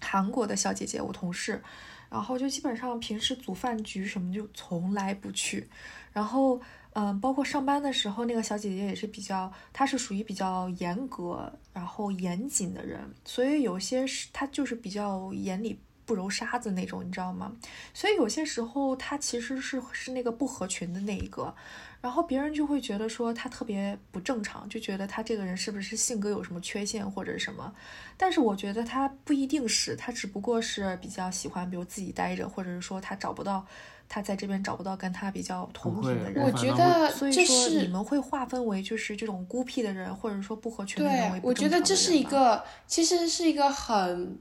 [0.00, 1.60] 韩国的小姐姐，我同事，
[2.08, 5.68] 然后就基本上平时组饭局什么就从来不去，
[6.12, 6.60] 然后
[6.92, 17.52] 嗯、包括上班的时候，那个小姐姐也是比较，她是属于比较严格然后严谨的人，所以有些是她就是比较眼里不揉沙子那种，你知道吗？
[17.92, 21.54] 所以有些时候他其实是是那个不合群的那一个，
[22.00, 27.72] 然后别人就会觉得说他特别不正常，就觉得他这个人是不是性格有什么缺陷或者什么。
[28.16, 33.66] 但是我觉得他不一定是，他只不过是比较喜欢，比如自己待着，或者是说他找不到，
[34.08, 36.44] 他在这边找不到跟他比较同频的人。
[36.44, 44.38] 我觉得所以这说你们会划分为就是这种孤僻的人，或者说不合群的人我觉得这是一个，其实是一个很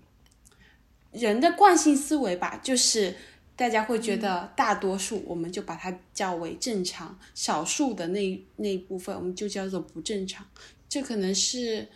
[1.14, 3.16] 人的惯性思维吧，就是
[3.56, 10.46] 大家会觉得大多数我们就把它叫为正常，少数的那那一部分我们就叫做不正常。
[10.90, 11.88] 这可能是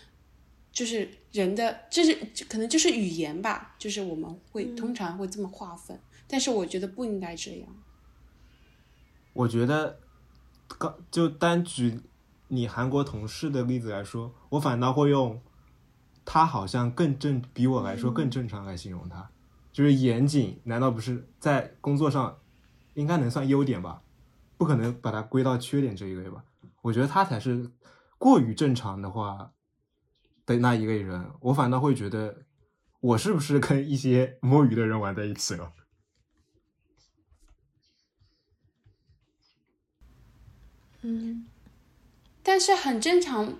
[0.71, 2.15] 就是人的，这是
[2.47, 7.67] 可能就是语言吧，就是我们会通常会这么划分，但是我觉得不应该这样。
[9.33, 9.99] 我觉得，
[10.79, 11.99] 刚就单举
[12.47, 15.39] 你韩国同事的例子来说，我反倒会用
[16.29, 19.31] 他好像更正，比我来说更正常来形容他，
[19.71, 22.37] 就是严谨，难道不是在工作上
[22.95, 24.01] 应该能算优点吧？
[24.57, 26.43] 不可能把它归到缺点这一类吧？
[26.81, 27.71] 我觉得他才是
[28.17, 29.53] 过于正常的话
[30.45, 32.43] 的那一类人，我反倒会觉得
[32.99, 35.71] 我是不是跟一些摸鱼的人玩在一起了？
[41.03, 41.45] 嗯
[42.43, 43.53] 但是很正常，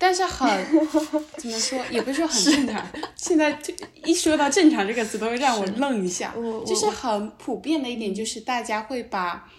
[0.00, 0.48] 但是很
[1.36, 2.86] 怎么说，也不是说很正常。
[3.16, 6.32] 现在就一说到“正常”这个词，都会让我愣一下。
[6.64, 9.50] 就是很普遍的一点，就是大家会把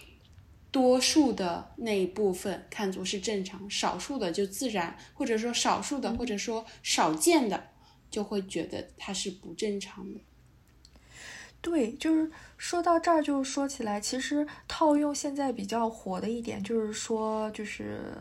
[0.71, 7.61] 多数的那一部分看作是正常，少数的就自然，或者说少数的，或者说少见的，
[8.09, 10.21] 就会觉得它是不正常的。
[11.59, 18.13] 对，就是说到这儿，就说起来，其实套用现在比较火的一点，就是说，就是。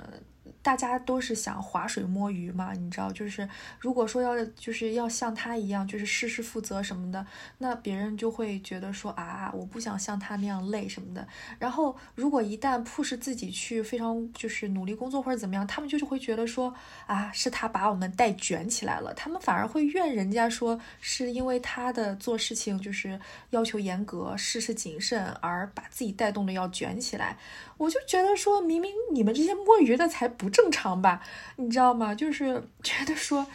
[0.63, 7.25] 大家都是想划水摸鱼嘛，你知道，就是如果说要就是要像他一样，就是事事负责什么的，
[7.59, 11.27] 那别人就会觉得说啊，我不想像他那样累什么的。
[11.59, 16.75] 然后如果一旦迫使自己去非常就是努力工作或者怎么样，他们就是会觉得说
[17.07, 23.19] 啊，是他把我们带卷起来了，他们反而会怨人家说是因为他的做事情就是
[23.51, 27.37] 要求严格，事事谨慎而把自己带动的要卷起来。
[27.79, 31.23] 我就觉得说，明明你们这些摸鱼的才不正常吧，
[31.57, 32.15] 你知道吗？
[32.15, 33.47] 就是 觉得说，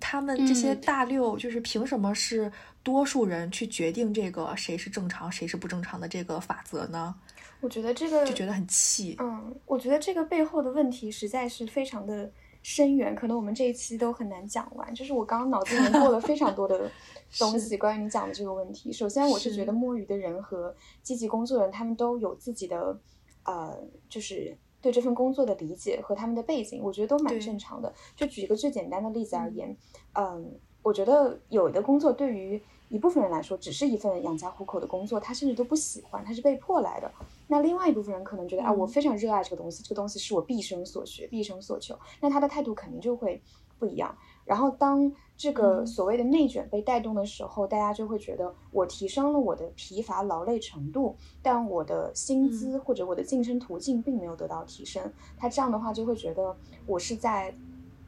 [0.00, 2.50] 他们这些大六就是凭什么是
[2.82, 7.14] 多数人去决定这个谁是正常谁是不正常的这个法则呢？
[7.60, 9.16] 我觉得这个就觉得很气。
[9.20, 12.30] 嗯，我觉得这个背后的问题实在是非常的
[12.62, 14.92] 深远，可能我们这一期都很难讲完。
[14.92, 16.90] 就是我刚刚脑子里面过了非常多的
[17.38, 18.92] 东西，关于你讲的这个问题。
[18.92, 22.98] 首先，我是觉得摸鱼的人和积极工作的人，他们都有自己的。
[23.46, 23.78] 呃，
[24.08, 27.92] 就是对这份工作的理解和他们的背景，我觉得都蛮正常的。
[28.14, 29.76] 就举一个最简单的例子而言，
[30.14, 37.10] 嗯，我觉得有的工作对于一部分人来说，只是一份养家糊口的工作，他甚至都不喜欢，他是被迫来的。
[37.48, 43.42] 那另外一部分人可能觉得，啊，我非常热爱这个东西，这个东西是我毕生所学、毕生所求，那他的态度肯定就会
[43.78, 44.16] 不一样。
[44.46, 55.12] 然后当这个所谓的内卷被带动的时候，大家就会觉得我提升了我的疲乏劳累程度，但我的薪资或者我的晋升途径并没有得到提升。
[55.36, 56.56] 他这样的话就会觉得
[56.86, 57.52] 我是在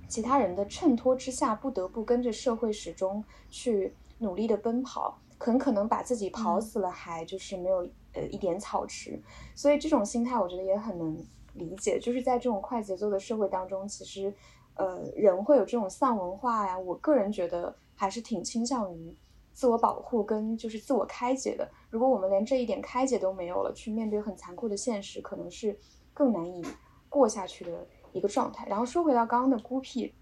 [0.06, 9.20] 其他人的衬托之下，不得不跟着社会始终去努力的奔跑，很可能把自己跑死了，还就是没有呃一点草吃。
[9.56, 11.14] 所以这种心态我觉得也很能
[11.54, 14.32] 理解，就是在这种快节奏的社会当中，其实。
[14.78, 16.78] 呃，人会有这种丧文化呀。
[16.78, 19.14] 我个人觉得还是挺倾向于
[19.52, 21.70] 自我保护跟就是自我开解的。
[21.90, 25.78] 如果我们连这一点开解都没有了，去面对很残酷的现实，可能是
[26.14, 26.64] 更难以
[27.08, 28.66] 过下去的一个状态。
[28.66, 30.14] 然后说回到刚刚的孤僻，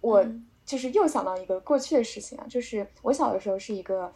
[0.00, 0.24] 我
[0.64, 4.12] 就是又想到一个过去的事情啊，就是我小的时候是一个。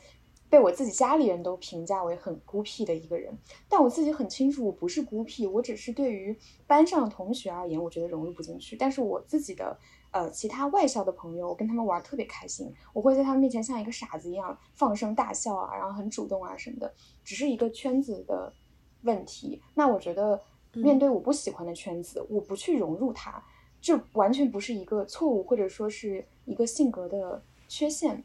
[0.55, 3.37] 被我自己家里人都评价为很孤僻的一个人，
[3.69, 8.77] 但我自己很清楚我不是孤僻，我只是对于班上的同学而言，我觉得融入不进去。
[8.77, 9.77] 但是我自己的
[10.13, 18.53] 呃其他外校的朋友，我跟他们玩特别开心，我会在他们面前像一个傻子一样放声大笑啊，然后很主动啊什么的，只是一个圈子的
[19.03, 19.61] 问题。
[19.75, 20.41] 那我觉得
[20.73, 23.45] 面对我不喜欢的圈子，我不去融入它，
[23.81, 28.23] 这完全不是一个错误，或者说是一个性格的缺陷。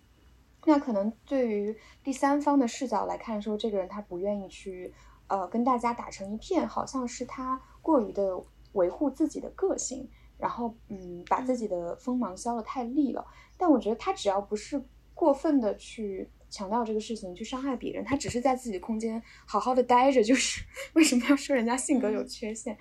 [0.66, 4.94] 那可能对于第三方的视角来看，说这个人他不愿意去，
[5.28, 8.38] 呃，跟大家打成一片，好像是他过于的
[8.74, 13.26] 维护自己的个性，然后嗯，把自己的锋芒削得太利了。
[13.58, 20.62] 但我觉得他只要不是过分的去强调这个事情，去伤害别人，他只是在自己的空间好好的待着，就是
[20.94, 22.78] 为什么要说人家性格有缺陷？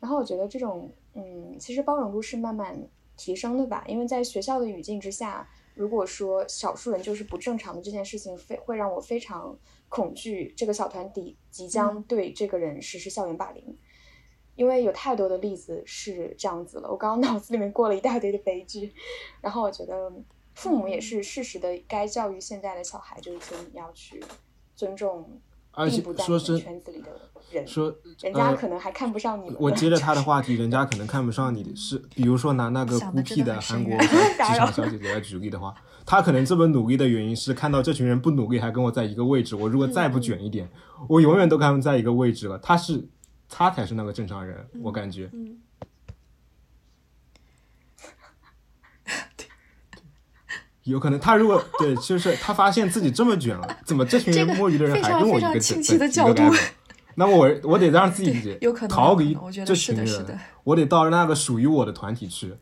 [0.00, 2.76] 然后我觉得这种嗯，其实包容度是慢慢
[3.16, 5.48] 提升的吧，因为在学校的语境之下。
[5.80, 10.52] 如果说少数人就是不正常的这件事情，非会让我非常恐惧。
[10.54, 13.78] 这个小团体即将对这个人实施校园霸凌，
[14.56, 16.90] 因为有太多的例子是这样子了。
[16.90, 18.92] 我刚刚脑子里面过了一大堆的悲剧，
[19.40, 20.12] 然后我觉得
[20.52, 24.22] 父母也是适时的该教育现在的小孩，就是说你要去
[24.76, 25.40] 尊重。
[25.80, 27.08] 而且说真，圈子里的
[27.50, 29.54] 人说，人家可能还看不上你。
[29.58, 34.06] 我接着他的 话题，人家可能看不上你是，比如说拿那个孤僻的韩国 职
[34.56, 40.68] 场小姐姐来举例的话，她可能这么努力的原因是看到这群人不努力还跟我在一个位置，我如果再不卷一点，
[41.08, 42.58] 我永远都跟他们在一个位置了。
[42.58, 43.08] 她是，
[43.48, 45.30] 她才是那个正常人，我感觉。
[50.84, 56.42] 有可能他如果对，就是他发现自己这么卷了，怎么这群人摸鱼的人还跟我一个一个角度？
[57.16, 58.58] 那么我我得让自己
[58.88, 62.54] 逃离这群人，我得到那个属于我的团体去。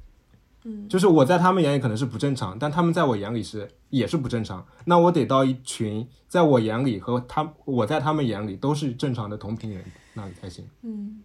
[0.64, 4.66] 嗯，就是我在他们眼里可能是不正常，但他们在我眼里是也是不正常。
[4.87, 10.66] 那我得到一群在我眼里和他我在他们眼里都是正常的同频人那里才行。
[10.83, 11.21] 嗯。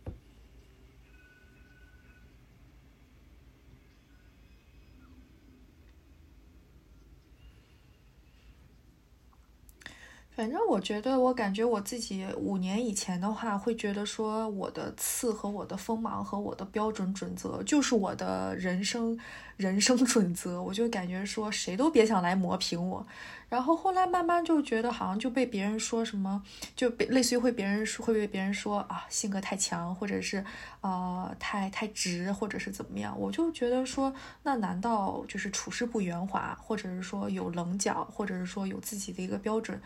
[10.35, 19.15] 反正我觉得，我感觉我自己五年以前的话，会觉得说我的刺和我的锋芒和我的标准准则就是我的人生
[19.57, 23.05] 人生 准则，我就感觉说谁都别想来磨平我。
[23.47, 26.41] 然后后来慢慢就觉得好像就被别人说什么，
[26.75, 30.43] 就被类似于会别人说会被别人说啊性格太强，或者是
[30.81, 34.11] 呃太太直，或者是怎么样，我就觉得说
[34.41, 39.79] 那难道就是处事不圆滑，或者是说有棱角，或者是说有自己的一个标准？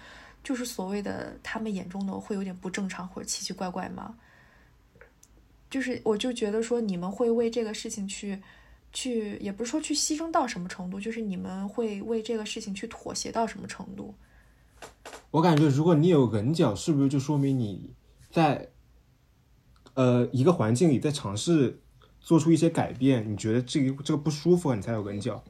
[0.47, 4.15] 就是所谓的他们眼中的会有点不正常或者奇奇怪怪吗？
[5.69, 8.41] 就是我就觉得说你们会为这个事情去
[8.93, 14.15] 去，也不是说去牺牲到什么程度，就是你们会为这个事情去妥协到什么程度？
[15.31, 17.93] 我感觉如果你有棱角，是不是就说明你
[18.31, 18.69] 在
[19.95, 21.81] 呃一个环境里在尝试
[22.21, 23.29] 做出一些改变？
[23.29, 25.43] 你觉得这个这个不舒服，你才有棱角。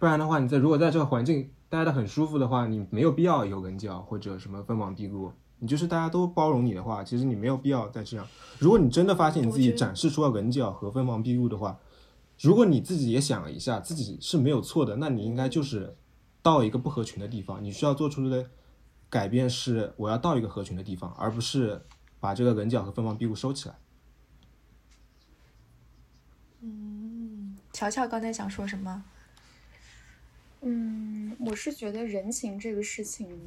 [0.00, 1.48] 不然的话，你在如果在这个环境。
[1.70, 5.32] 待的很舒服的话，你没有必要有棱角或者什么锋芒毕露。
[5.62, 8.26] 你就是大家都包容你的话，其实你没有必要再这样。
[8.58, 11.78] 如果你真的发现你自己展示出了棱角和锋芒毕露的话，
[12.40, 15.96] 如果你自己也想了一下，自己是没有错的，那你应该就是
[16.42, 17.62] 到一个不合群的地方。
[17.62, 18.50] 你需要做出的
[19.10, 21.82] 改变是，我要到一个合群的地方，而不是
[22.18, 23.74] 把这个棱角和锋芒毕露收起来。
[26.62, 29.04] 嗯，乔乔刚才想说什么？
[30.62, 33.38] 嗯，我是觉得人情这个事情，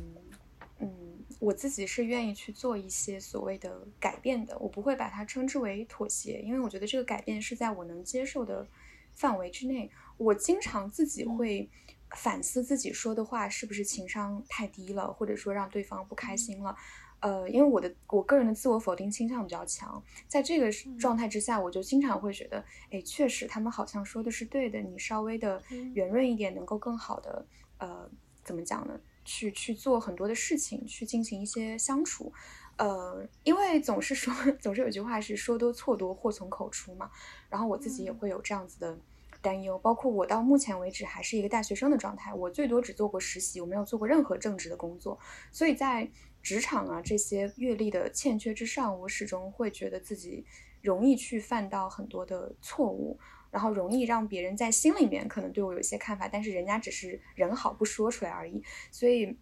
[0.79, 8.67] 嗯，我自己是愿意去做一些所谓的改变的，我不会把它称之为妥协，因为我觉得这个改变是在我能接受的
[9.11, 9.91] 范围之内。
[10.17, 11.69] 我经常自己会
[12.15, 16.75] 反思自己说的话是不是情商太低了，或者说让对方不开心了。
[17.23, 20.69] 呃，因为我的我个人的自我否定倾向比较强，在这个
[20.99, 22.61] 状态之下，我就经常会觉得，
[22.91, 25.63] 哎，确实他们好像说的是对的，你稍微的
[25.93, 27.45] 圆润一点，能够更好的，
[27.77, 28.09] 呃，
[28.43, 28.99] 怎么讲呢？
[29.23, 32.29] 去去做很多的事情，去进行一些相处，
[32.75, 37.09] 呃，因为总是说，总是有句话是说多错多，祸从口出嘛。
[37.49, 38.99] 然后我自己也会有这样子的
[39.41, 45.17] 担忧，包括我到目前为止还是一个大学生的状态，我最多只做过实习，我没有做过任何正职的工作，
[45.53, 46.11] 所以在。
[46.43, 50.45] 职场啊，这些阅历的欠缺之上，我始终会觉得自己
[50.81, 53.17] 容易去犯到很多的错误，
[53.49, 58.61] 然后容易让别人在心里面可能对我有一些看法，但是人家只是人好不说出来而已。
[58.91, 59.39] 所以，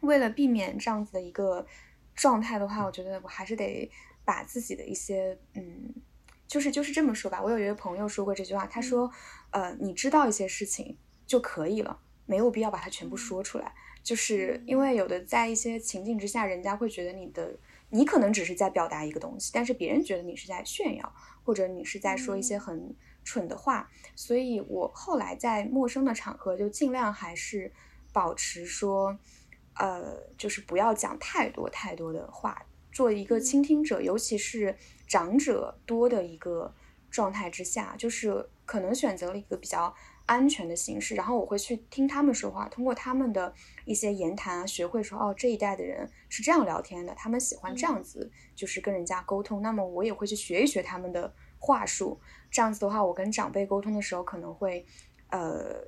[0.00, 1.66] 为了避免这样子的一个
[2.14, 3.90] 状态的话，我觉得我还是得
[4.24, 5.92] 把自己的一些，嗯，
[6.46, 7.42] 就是就是这么说吧。
[7.42, 9.10] 我有一个朋友说过这句话，他说，
[9.50, 13.74] 呃，你知道一些事情就可以了，没有必要把它全部说出来。
[14.02, 17.58] 就是因为有的在一些情境之下，人家会觉得你的
[17.90, 23.90] 你可能只是在表达一个东西，但是别人觉得你是在炫耀，或者你是在说一些很蠢的话。
[24.14, 27.72] 所以我后来在陌生的场合就尽量还是
[28.12, 29.18] 保持说，
[29.74, 34.76] 呃，就是不要讲太多太多的话，做一个倾听者，尤其是
[35.06, 36.74] 长者多的一个
[37.10, 39.94] 状态之下，就是可能选择了一个比较。
[40.28, 43.50] 安全的形式，然后我会去听他们说话，通过他们的
[43.86, 49.62] 一些言谈啊，学会说哦，这一代的人是这样聊天的，他们喜欢这样子，就是跟人家沟通。
[49.62, 52.20] 那么我也会去学一学他们的话术，
[52.50, 54.84] 这样子的话，我跟长辈沟通的时候可能会，
[55.30, 55.82] 呃，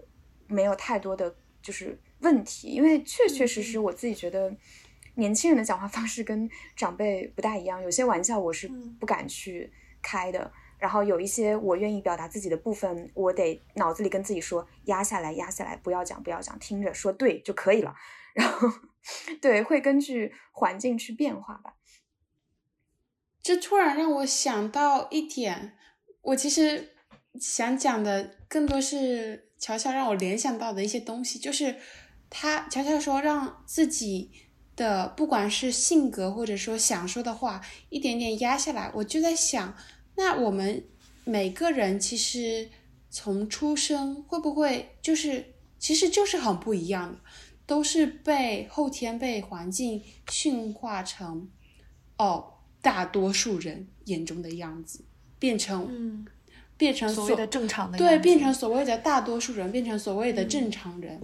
[0.47, 4.51] 没有太多的就是问题，因为确确实实我自己觉得
[5.17, 8.67] 年轻人的讲话方式跟长辈不大一样，有些玩笑我是
[8.99, 9.71] 不敢去
[10.01, 10.51] 开的。
[10.81, 17.95] 然后有一些我愿意表达自己的部分，我得脑子里跟自己说压下来，压下来，不要讲，不要讲，听着说对就可以了。
[18.35, 18.67] 然后，
[19.43, 21.75] 对，会根据环境去变化吧。
[23.43, 25.77] 这突然让我想到一点，
[26.23, 26.95] 我其实
[27.39, 31.77] 想讲的更多是乔乔让我联想到的一些东西，就是
[32.31, 34.31] 他乔乔说让自己
[34.77, 37.61] 的不管是性格或者说想说的话
[37.91, 39.77] 一点点压下来，我就在想。
[40.21, 40.85] 那我们
[41.25, 42.69] 每个人其实
[43.09, 47.19] 从出生会不会就是，其实就是很不一样的，
[47.65, 51.49] 都是被后天被环境驯化成，
[52.19, 52.53] 哦，
[52.83, 55.03] 大多数人眼中的样子，
[55.39, 56.27] 变成，嗯，
[56.77, 61.19] 变成所谓的正常的，对，变成所谓的大多数人，变成所谓的正常人，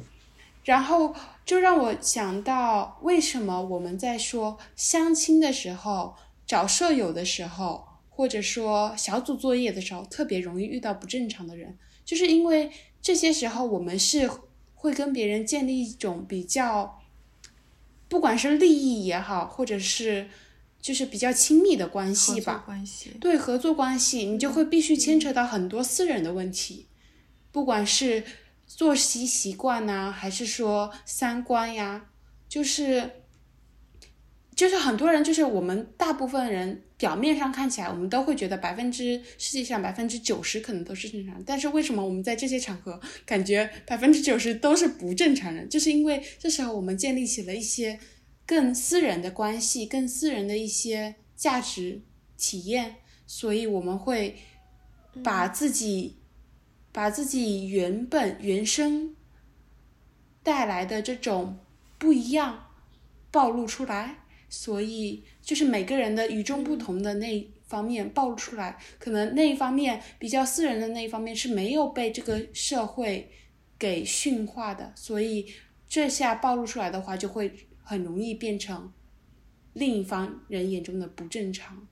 [0.65, 6.15] 然后就让我想到，为什么我们在说相亲的时候，
[6.47, 7.86] 找舍友的时候。
[8.17, 12.71] 或者说小组作业的时候特别容易遇到不正常的人，就是因为
[13.03, 14.27] 这些时候我们是
[14.75, 17.03] 会跟别人建立一种比较，
[18.09, 20.31] 不管是利益也好，或者是
[20.81, 26.87] 就是比较亲密的关系吧，关系对合作关系，你就会必须牵扯到很多私人的问题，
[27.53, 28.25] 不管是
[28.67, 32.07] 作息习惯呐，还是说三观呀。
[32.49, 33.11] 就是
[34.55, 45.69] 就是很多人，就是我们大部分人表面上看起来，我们都会觉得百分之世界上百分之九十可能都是正常，但是为什么我们在这些场合感觉百分之九十都是不正常人？
[45.69, 48.01] 就是因为这时候我们建立起了一些
[48.47, 52.01] 更私人的关系，更私人的一些价值
[52.39, 54.37] 体验，所以我们会
[55.23, 56.17] 把自己
[56.93, 59.15] 把自己原本原生
[60.43, 61.59] 带来的这种
[61.99, 62.69] 不一样
[63.31, 64.21] 暴露出来。
[64.59, 73.31] 所以，就是每个人的与众不同的那方面暴露出来，可能那一方面比较私人的那一方面是没有被这个社会
[73.79, 75.47] 给驯化的，所以
[75.87, 78.91] 这下暴露出来的话，就会很容易变成
[79.75, 81.87] 另一方人眼中的不正常。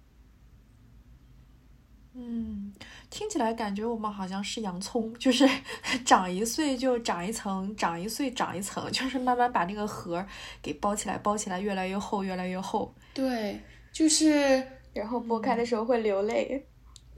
[2.15, 2.73] 嗯，
[3.15, 5.49] 听起来感觉我们好像是洋葱，就是
[6.05, 10.27] 长一岁就长一层，长一岁长一层，就是慢慢把那个核
[10.61, 12.93] 给包起来，包起来越来越厚，越来越厚。
[13.15, 13.61] 对，
[13.93, 14.61] 就是
[14.93, 16.67] 然后剥开的时候会流泪。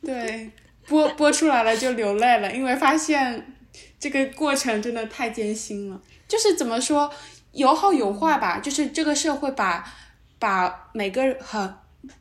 [0.00, 0.50] 对，
[0.88, 3.54] 剥剥出来了就流泪了，因为发现
[4.00, 6.00] 这个过程真的太艰辛了。
[6.26, 7.12] 就是怎么说，
[7.52, 8.58] 有好有坏吧。
[8.58, 9.84] 就是这个社会把
[10.38, 11.74] 把每个很。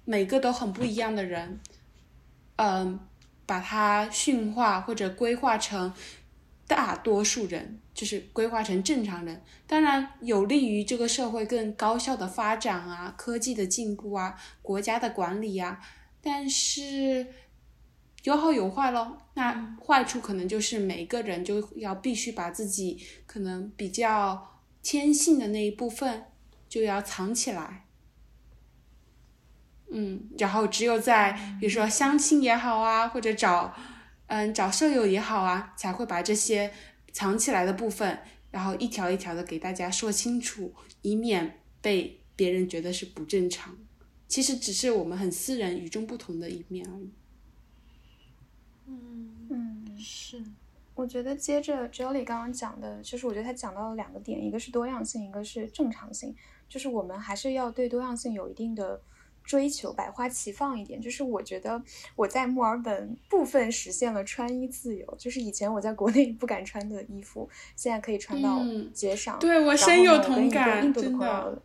[0.05, 1.59] 每个都很不一样的人，
[2.57, 2.99] 嗯，
[3.45, 5.93] 把它驯化或者规划成
[6.67, 9.41] 大多数人，就是规划成正常人。
[9.67, 15.79] 当然，有利于这个社会更高效的发展啊，科技的进步啊，国家的管理啊。
[16.21, 17.25] 但是
[18.23, 19.17] 有好有坏咯。
[19.33, 26.25] 那坏处可能就是每个人就要必须把自己可能比较天性的那一部分
[26.69, 27.85] 就要藏起来。
[29.93, 33.73] 嗯，然后只有在比如说相亲也好啊，或者找
[34.27, 36.71] 嗯找舍友也好啊，才会把这些
[37.11, 38.19] 藏起来的部分，
[38.51, 43.77] 然后一条一条的给大家说清楚，以免被别人觉得是不正常。
[44.29, 47.11] 其实只是我们很私人、与众不同的一面而已。
[48.87, 50.41] 嗯嗯，是。
[50.95, 56.33] 我觉得接着 Jolly 刚刚讲的，就是我觉得他讲到了两个点，一个是多样性，一个是正常性，
[56.69, 59.01] 就是我们还是要对多样性有一定的。
[59.43, 61.81] 追求百花齐放一点，就是我觉得
[62.15, 68.61] 我在墨尔本部分实现了穿衣自由，就是以前我在国内不敢穿的衣服，现在可以穿到
[68.93, 69.37] 街上。
[69.39, 71.61] 对我深有同感，真的。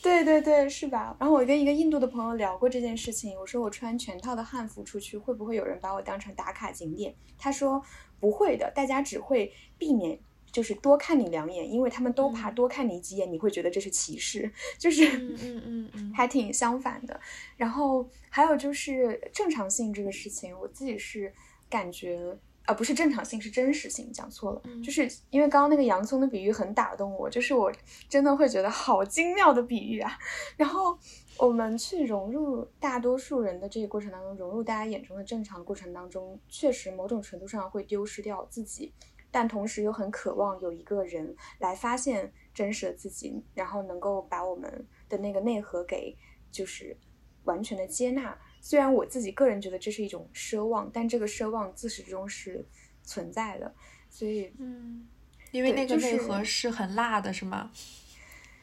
[0.00, 1.16] 对对对，是吧？
[1.18, 7.12] 然后我跟一个印度的朋友聊过这件事情，我说我穿全套的汉服出去，会不会有人把我当成打卡景点？
[7.36, 7.82] 他说
[8.20, 10.20] 不会的，大家只会避免。
[10.50, 17.20] 就是多看你两眼，因为他们都怕多看你几眼，你会觉得这是歧视，就是 嗯嗯嗯，还挺相反的。
[17.56, 21.32] 然后还有就是正常性这个事情，我自己是
[21.68, 24.62] 感觉啊，不是正常性，是真实性，讲错了。
[24.82, 27.72] 就是因为刚刚那个洋葱的比喻很打动我，就是我
[28.08, 30.18] 真的会觉得好精妙的比喻啊。
[30.56, 30.98] 然后
[31.38, 38.92] 我们去融入大多数人的这个过程当中，融入大家眼中的正常过程当中，确实某种程度上会丢失掉自己。
[39.30, 46.16] 但同时又很渴望有一个人来发现真实的自己，然后能够把我们的那个内核给
[46.50, 46.96] 就是
[47.44, 48.36] 完全的接纳。
[48.60, 52.66] 虽然我自己个人觉得这是一种奢望，但这个奢望自始至终是
[53.02, 53.74] 存在的。
[54.10, 55.06] 所以，嗯，
[55.52, 57.70] 因为那个内核是很辣的，是吗？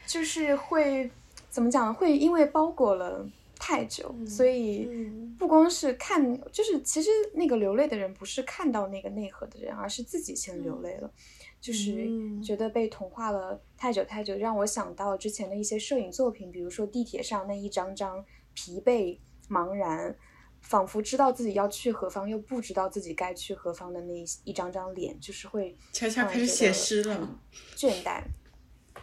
[0.06, 1.10] 就是会
[1.50, 1.94] 怎么讲？
[1.94, 3.28] 会因为包裹了。
[3.60, 4.90] 太久，所以
[5.38, 11.12] 不光是看，就是其实那个流泪的人不是看到那个内核的人，而是自己先流泪了，
[11.60, 12.08] 就是。
[12.44, 19.18] 觉得被同化了太久太久，让我想到之前的一些摄影作品，比如说地铁上那一张张疲惫、
[19.50, 20.16] 茫然，
[20.62, 27.40] 仿佛知道自己要去何方，又不知道自己该去何方的那一一张张脸，就是会悄悄开始写诗了，
[27.76, 28.22] 倦怠。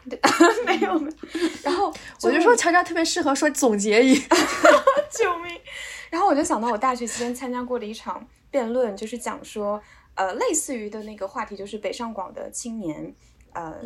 [0.67, 1.17] 没有没有，
[1.63, 1.93] 然后
[2.23, 4.15] 我就说乔乔特别适合说总结语，
[5.11, 5.59] 救命！
[6.11, 9.81] 然后我就想到我大学期间参加过的一场辩论，就是讲说，
[10.15, 13.15] 呃，类似于的那个话题，就是北上广的青年，
[13.53, 13.77] 呃，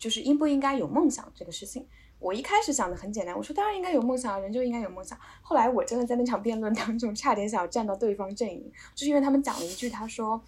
[0.00, 1.86] 就是应不应该有梦想这个事情。
[2.18, 5.16] 我一开始想的很简单，我说当然应该有梦想，人就应该有梦想。
[5.40, 10.42] 后来我真的在那场辩论当中，差点想要站到对方阵营，就是因为他们讲了一句，他说。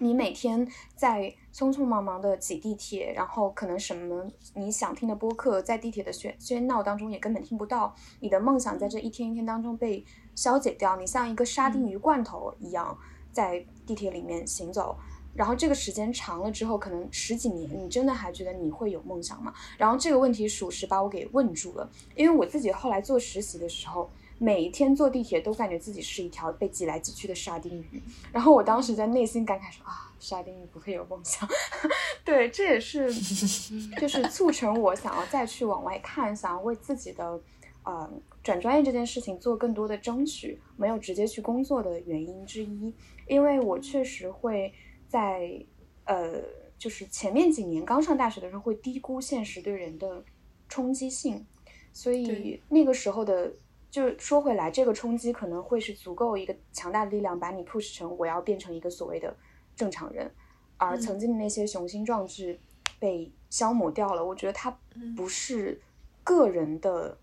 [0.00, 7.94] 你每天在匆匆忙忙的挤地铁，然后可能什么你想听的播客，在地铁的喧喧闹当中也根本听不到。
[8.20, 12.96] 你的梦想在这一天一天当中被消解掉，你像一个沙丁鱼罐头一样
[13.32, 14.96] 在地铁里面行走。
[15.34, 19.52] 然后这个时间长了之后，可能十几年，你真的还觉得你会有梦想吗？
[19.76, 24.08] 然后这个问题属实把我给问住了，因为我自己后来做实习的时候。
[24.38, 28.02] 每一天坐地铁都感觉自己是一条被挤来挤去的沙丁鱼。
[28.32, 31.48] 然后我当时在内心感慨说啊，沙丁鱼不会有梦想。
[32.24, 33.12] 对，这也是
[34.00, 37.40] 就是促成我想要再去往外看，想要为自己的
[37.82, 38.10] 呃
[38.42, 42.94] 转专业这件事情做更多的争取，没有直接去工作的原因之一。
[43.26, 44.72] 因为我确实会
[45.08, 45.64] 在
[46.04, 46.40] 呃，
[46.78, 50.24] 就是前面几年刚上大学的时候，会低估现实对人的
[50.68, 51.46] 冲击性，
[51.92, 53.52] 所以那个时候的，
[53.90, 59.36] 就说回来，这个冲击可能会是足够一个强大的力量，把你 push 成我要变成一个所谓的
[59.74, 60.30] 正常人，
[60.76, 62.58] 而曾经的那些雄心壮志
[62.98, 64.24] 被消磨掉了。
[64.24, 64.78] 我觉得它
[65.16, 65.80] 不是
[66.22, 67.18] 个人的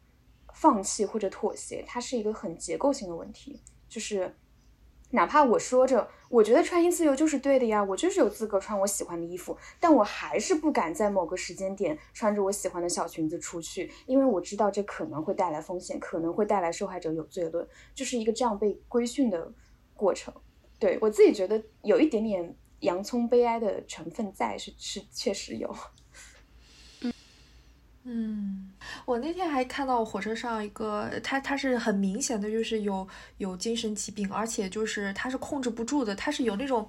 [0.54, 4.36] 放弃或者妥协，它是一个很结构性的问题，就是。
[5.12, 19.50] 哪怕我说着，我觉得穿衣自由就是对的呀，我就是有资格穿我喜欢的衣服，但我还是不敢在某个时间点穿着我喜欢的小裙子出去，因为我知道这可能会带来风险，可能会带来受害者有罪论，就是一个这样被规训的
[19.94, 20.34] 过程。
[20.78, 25.74] 对我自己觉得有一点点洋葱悲哀的成分在，是是确实有。
[28.08, 28.70] 嗯，
[29.04, 33.08] 我那天还看到火车上一个，他他是很明显的，就是有
[33.40, 36.88] 有精神疾病，而且就是他是控制不住的，他是有那种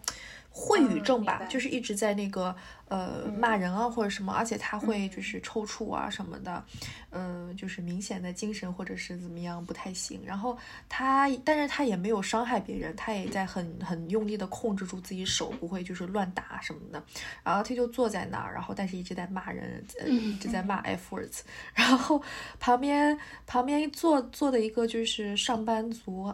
[0.57, 2.57] 秽语症吧，就是一直在那个。
[2.88, 6.64] 呃，骂人啊或者什么，而且他会就是抽搐啊什么的，
[7.11, 10.20] 嗯，就是明显的精神或者是怎么样不太行。
[10.24, 10.57] 然后
[10.88, 17.02] 他，但是他也没有伤害别人，他也在很很用力的控制住自己手，不会就是乱打什么的。
[17.42, 21.40] 然后他就坐在那儿，然后但是一直在骂人，一直在骂 F words。
[21.74, 22.22] 然后
[22.61, 26.32] 旁边旁边坐坐的一个就是上班族。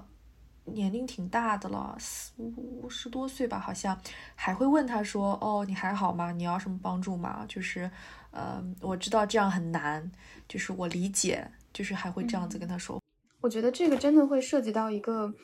[0.65, 4.01] 年龄挺大的了，四五十多岁吧，好像
[4.37, 6.31] 还会问他说：“哦，你还好吗？
[6.31, 7.91] 你要什么帮助吗？”就是，
[8.31, 10.11] 呃，我知道这样很难，
[10.49, 13.01] 就是我理解，就是还会这样子跟他说。
[13.41, 15.35] 我觉得这个真的会涉及到一个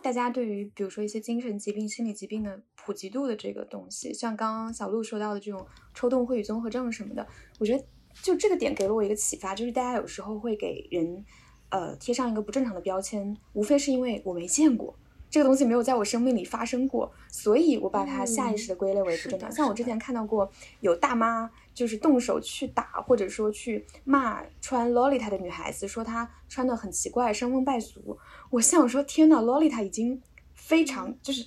[0.00, 7.26] 大家对于比如说一些精神疾病、心理疾病的普及度的这个东西，像刚刚小鹿说到的这种抽动秽语综合症什么的，
[7.58, 7.84] 我觉得
[8.22, 11.24] 就这个点给了我一个启发，就是大家有时候会给人。
[11.70, 14.94] 呃，贴上一个不正常的标签，无非是因为我没见过
[15.30, 19.52] 这个东西，没有在我生命里发生过，所以我把它下意识的归类为不正常。
[19.52, 20.50] 像我之前看到过
[20.80, 28.16] 有大妈就是动手去打，或者说去骂穿洛丽塔的女孩子，说她穿的很奇怪，伤风败俗。
[28.48, 30.22] 我想说，天呐，洛丽塔已经
[30.54, 31.46] 非常就是，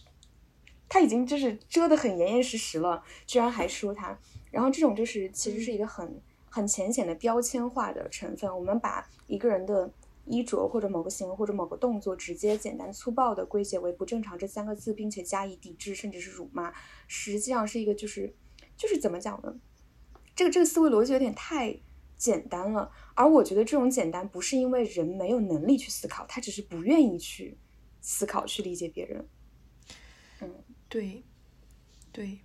[0.88, 4.15] 她已经就是遮得很严严实实了，居然还说她。
[4.51, 9.89] 然后这种就是其实是一个很很浅显的标签化的成分，我们把一个人的。
[10.32, 16.73] 衣着或者某个行为或者某个动作，直接简单粗暴的归结为不正常这三个字，并且加以抵制，甚至是辱骂，
[17.07, 18.34] 实际上是一个就是
[18.77, 19.59] 就是怎么讲呢？
[20.34, 21.77] 这个这个思维逻辑有点太
[22.17, 22.89] 简单了。
[23.13, 27.57] 而我觉得这种简单不是因为人没有能力去思考，他只是不愿意去
[27.99, 29.27] 思考去理解别人。
[30.39, 30.49] 嗯，
[30.88, 31.23] 对，
[32.11, 32.39] 对，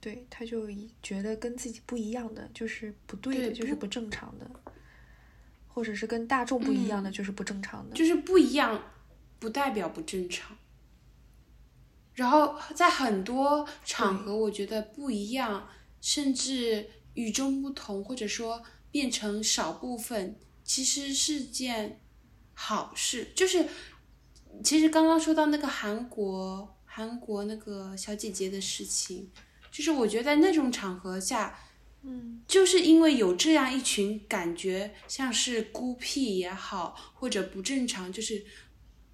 [0.00, 0.68] 对，他就
[1.02, 4.48] 觉得跟自己不一样的就是不对的，就是不正常的。
[5.76, 7.94] 或者是跟大众不一样的，就是不正常的。
[7.94, 8.82] 就是不一样，
[9.38, 10.56] 不代表不正常。
[12.14, 15.68] 然后在很多场合，我觉得不一样，
[16.00, 22.00] 甚至与众不同，或者说变成少部分，其实是件
[22.54, 23.30] 好事。
[23.36, 23.68] 就是
[24.64, 29.30] 其实刚刚说到那个韩国韩国那个小姐姐的事情，
[29.70, 31.58] 就是我觉得在那种场合下。
[32.02, 38.44] 嗯，就是因为有这样一群感觉像是孤僻也好，或者不正常，就是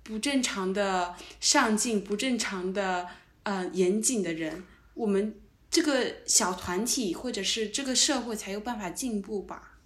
[0.02, 3.08] 不正常的上进、不正常的
[3.44, 9.78] 呃严谨的人，我们这个小团体或者是这个社会才有办法进步吧？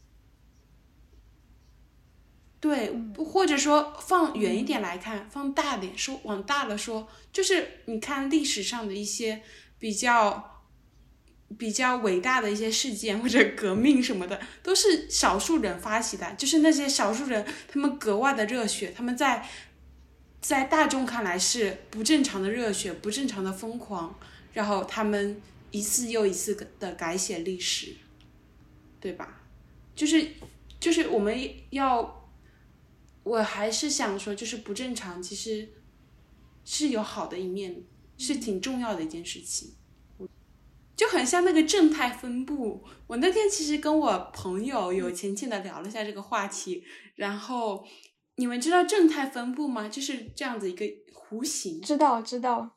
[2.59, 9.43] 对，或者说放远一点来看，放大点说，往大了说，就是你看历史上的一些
[9.79, 10.55] 比较。
[11.57, 16.35] 比较伟大的一些事件或者革命什么的，都是少数人发起的。
[16.35, 19.49] 就是那些少数人，他们格外的热血，他们在
[20.41, 24.19] 在大众看来是不正常的热血，不正常的疯狂。
[24.53, 25.41] 然后他们
[25.71, 27.95] 一次又一次的改写历史，
[29.01, 29.43] 对吧？
[29.95, 30.27] 就是
[30.81, 31.39] 就是我们
[31.71, 32.29] 要，
[33.23, 35.69] 我还是想说，就是不正常其实
[36.65, 37.83] 是有好的一面，
[38.19, 39.73] 是挺重要的一件事情。
[40.97, 42.83] 就很像那个正态分布。
[43.07, 46.83] 我那天其实跟我朋友有浅浅的聊了一下这个话题。
[47.15, 47.87] 然后
[48.37, 49.89] 你们知道正态分布吗？
[49.89, 50.85] 就是这样子一个
[51.15, 51.81] 弧形。
[51.83, 52.77] 知道，知道。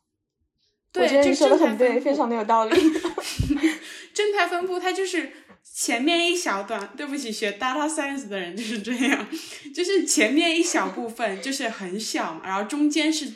[0.91, 2.75] 对，你说的很对，非常的有道理。
[4.13, 5.31] 正态分布它就是。
[5.71, 9.27] 前面一小段，对不起，学 data science 的人就是这样，
[9.73, 13.31] 就是前面一小部分就是很小，然后中间是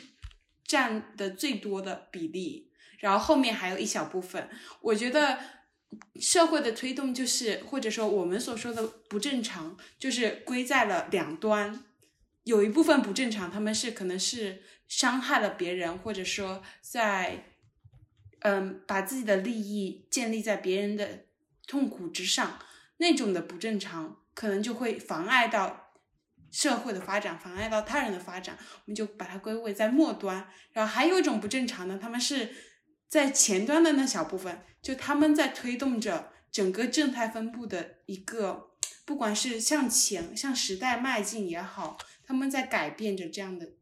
[0.66, 2.63] 占的最多的比例，
[3.04, 4.48] 然后后面还有一小部分。
[4.80, 5.38] 我觉得
[6.20, 11.84] 社会的推动就是，或者说我们所说的不正常，就是归在了两端，
[12.44, 17.50] 有一部分不正常，他们是可能是伤害了别人，或者说在。
[18.46, 21.24] 嗯，把自己的利益建立在别人的
[21.66, 22.58] 痛苦之上，
[22.98, 25.94] 那种的不正常，可能就会妨碍到
[26.52, 28.58] 社会的发展，妨碍到他人的发展。
[28.60, 30.46] 我们就把它归为在末端。
[30.74, 32.54] 然后还有一种不正常的，他们是
[33.08, 38.70] 在前端的那小部分，就他们在推动着整个正态分布的一个，
[39.04, 43.72] 不管是向前向时代迈进也好，他们在改变着这样的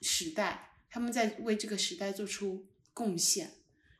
[0.00, 3.52] 时代，他们在为这个时代做出贡献。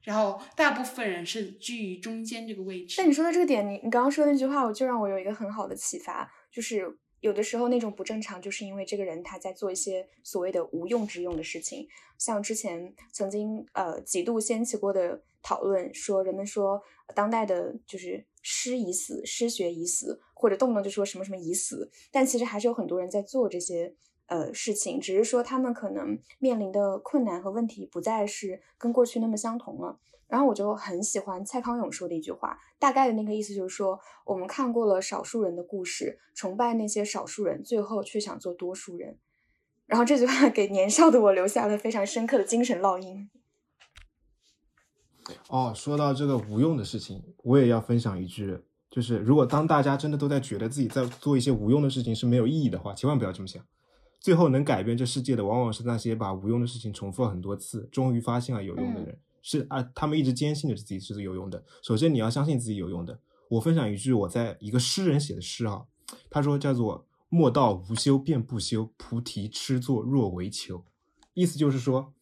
[0.03, 2.97] 然后大部分人是居于中间这个位置。
[2.99, 11.89] 但你说的这个点，你你刚刚说的那句话，我就让我有一个很好的启发，就是有的时候那种不正常，就是因为这个人他在做一些所谓的无用之用的事情。
[12.19, 16.83] 像之前曾经呃几度掀起过的讨论，说人们说
[17.15, 23.95] 当代的就是诗已死，诗学已死，或者动不动就说什么什么已死，但其实还是有很多人在做这些。
[24.27, 30.01] 呃，事情只是说他们可能面临的困难和问题不再是跟过去那么相同了。
[30.33, 39.19] 然后我就很喜欢蔡康永说的一句话，大概的那个意思就是说，我们看过了少数人的故事，崇拜那些少数人，最后却想做多数人。
[39.85, 43.29] 然后这句话给年少的我留下了非常深刻的精神烙印。
[45.49, 48.59] 哦，说到这个无用的事情，我也要分享一句，
[48.89, 53.63] 就是如果当大家真的都在觉得自己在做一些无用的事情是没有意义的话，千万不要这么想。
[54.19, 59.19] 最后能改变这世界的，往往是那些把无用的事情重复了很多次，终于发现了有用的人。
[59.43, 61.63] 是啊，他们一直坚信着自己是有用的。
[61.83, 63.21] 首先，你要相信自己有用的。
[63.49, 65.85] 我分享一句我在一个诗人写的诗啊，
[66.31, 70.85] 他说叫做“莫道无修便不修，菩提痴作若为求”。
[71.35, 72.15] 意思就是说，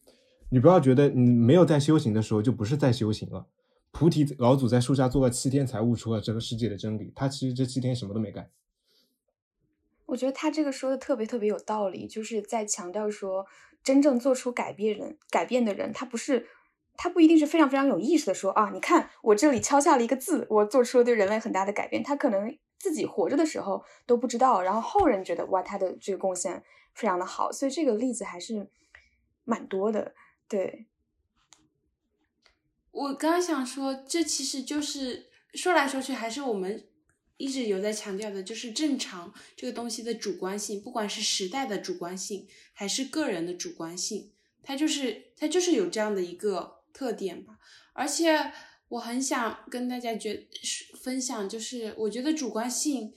[0.49, 3.47] 你不要觉得你没有在修行的时候就不是在修行了。
[3.91, 8.49] 菩提老祖在树下坐了七天才悟出了这个世界的真理，他其实这七天什么都没干。
[10.05, 13.45] 我觉得他这个说的特别特别有道理，就是在强调说，
[13.83, 16.47] 真正做出改变人改变的人，他不是，
[16.97, 22.03] 他不一定是非常非常有意识的说啊，你看我这里敲下了一个字，我做出了对人类很大的改变。
[22.03, 26.63] 他可能自己活着的时候都不知道，然后后人觉得哇，他的这个贡献
[26.93, 28.69] 非常的好，所以这个例子还是
[29.43, 30.13] 蛮多的。
[30.47, 30.85] 对，
[32.91, 36.87] 我刚刚想说，这其实就是说来说去还是我们。
[37.37, 44.31] 一直有在强调的就是正常这个东西的主观性，不管是时代的主观性还是个人的主观性，
[44.61, 47.57] 它就是它就是有这样的一个特点吧。
[47.93, 48.51] 而且
[48.89, 50.47] 我很想跟大家觉
[51.01, 53.13] 分享，就是我觉得主观性，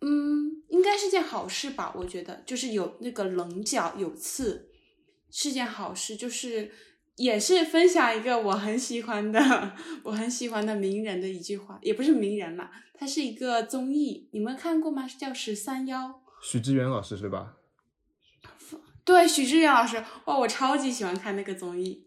[0.00, 1.92] 嗯，应该是件好事吧。
[1.96, 4.70] 我觉得就是有那个棱角有刺
[5.30, 6.72] 是件好事，就是。
[7.16, 9.38] 也是分享一个我很喜欢的，
[10.02, 15.06] 我很喜欢的名人的一句话，也不是名人啦，他是一个综艺，你们看过吗？
[15.06, 16.08] 是叫《十三幺》，
[16.42, 17.54] 许知远老师是吧？
[19.04, 22.06] 对，许志远老师，哇，我超级喜欢看那个综艺，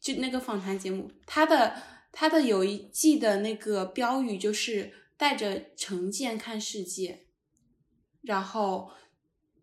[0.00, 1.82] 就那个访谈节目，他的
[2.12, 7.26] 他的有一季的那个标语就是带着成见看世界，
[8.22, 8.90] 然后。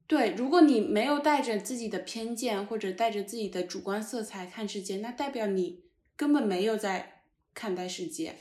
[0.08, 5.82] 对，如果你没有带着自己的偏见或者带着自己的主观色彩看世界，那代表你
[6.16, 7.24] 根本没有在
[7.56, 8.36] 看待世界。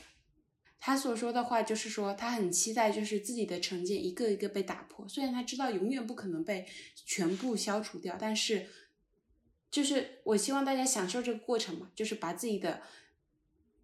[0.79, 5.07] 他所说的话就是说，他很期待就是自己的成见一个一个被打破。
[5.07, 6.67] 虽然他知道永远不可能被
[7.05, 8.67] 全部消除掉，但是
[9.71, 12.81] 就是我希望大家享受这个过程嘛，就是把自己的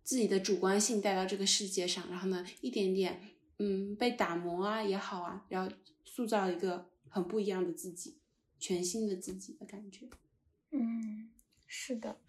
[0.04, 3.22] 自己的主观性带到这个世界上，然后呢，一点点
[3.60, 5.72] 嗯被打磨啊也好啊，然后
[6.06, 6.90] 塑造一个。
[7.14, 8.20] 很不一样的自己，
[8.58, 10.08] 全新的自己的感觉。
[10.70, 11.30] 嗯，
[11.68, 12.22] 是的，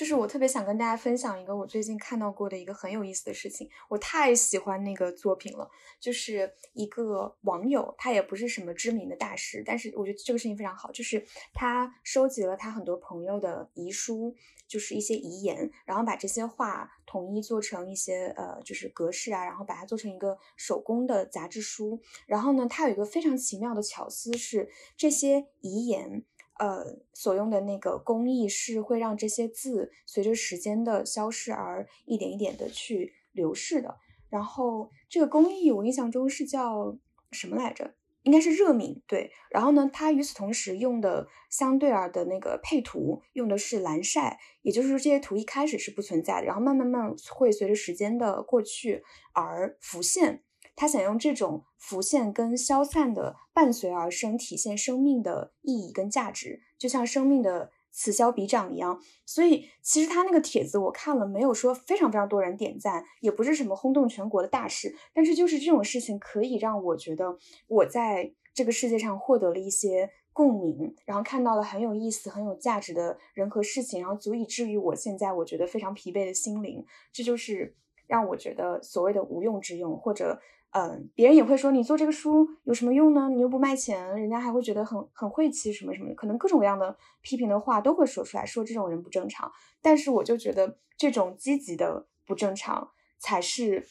[0.00, 3.68] 就是我特别想跟大家分享一个我最近看到过的一个很有意思的事情。
[3.86, 5.70] 我太喜欢那个作品了，
[6.00, 11.22] 就是一个网友，他也不是什么知名的大师，但是我觉得这个事情非常好，就是
[11.52, 14.34] 他收集了他很多朋友的遗书。
[14.70, 22.00] 就是一些遗言，然后把这些话统一做成一些呃，就是格式啊，然后把它做成一个手工的杂志书。
[22.24, 26.22] 然后呢，他有一个非常奇妙的巧思，是这些遗言
[26.60, 26.84] 呃
[27.14, 33.96] 所用的那个工艺是会让这些字随着时间的消逝而一点一点的去流逝的。
[34.28, 36.96] 然后这个工艺我印象中是叫
[37.32, 37.94] 什么来着？
[38.22, 39.32] 应该是热敏对。
[39.50, 49.02] 然后呢，它与此同时用的相对而的那个配图用的是蓝晒，也就是说这些图一开始是不存在的，然后慢慢慢会随着时间的过去
[49.32, 50.44] 而浮现。
[50.80, 57.70] 他想用这种浮现跟消散的伴随而生，体现生命的意义跟价值，就像生命的。
[57.92, 77.74] 此消彼长一样，所以其实他那个帖子我看了，没有说非常非常多人点赞，也不是什么轰动全国的大事，但是就是这种事情可以让我觉得我在这个世界上获得了一些共鸣，然后看到了很有意思、很有价值的人和事情，然后足以治愈我现在我觉得非常疲惫的心灵，这就是
[78.06, 80.40] 让我觉得所谓的无用之用，或者。
[80.72, 83.28] 嗯，别人也会说你做这个书有什么用呢？
[83.28, 89.50] 你又不卖钱，人家还会觉得很很晦气什么什么，可能各种各样的批评的话都会说出来，说这种人不正常。
[89.82, 93.84] 但是我就觉得这种积极的不正常才是，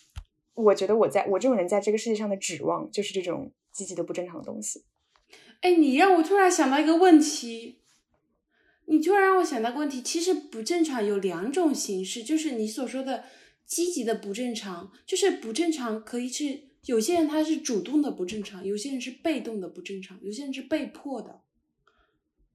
[0.54, 4.86] 我觉得我在我这种人在这个世界上的指望，就是这种积极的不正常的东西。
[5.60, 7.82] 哎，你让我突然想到一个问题，
[8.86, 13.26] 你突然让我想到个问题，其实不正常有两种形式，就是你所说的
[13.66, 16.69] 积极的不正常，就是不正常可以是。
[16.86, 21.42] 有些人他是主动的不正常，有些人是被动的不正常，有些人是被迫的，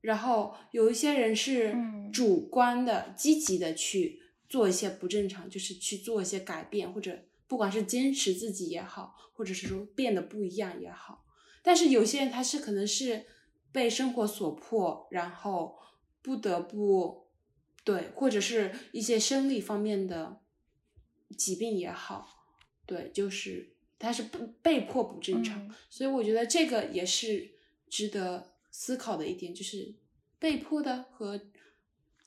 [0.00, 1.76] 然后有一些人是
[2.12, 11.26] 主观的、积极的去做一些不正常，就是去做一些改变，或者不管是坚持自己也好，或者是说变得不一样也好。
[11.62, 13.26] 但是有些人他是可能是
[13.70, 15.78] 被生活所迫，然后
[16.22, 17.28] 不得不
[17.84, 20.40] 对，或者是一些生理方面的
[21.36, 22.46] 疾病也好，
[22.86, 23.73] 对，就是。
[23.98, 27.52] 他是被被迫不正常，所以我觉得这个也是
[27.88, 29.94] 值得思考的一点，就是
[30.38, 31.40] 被迫的和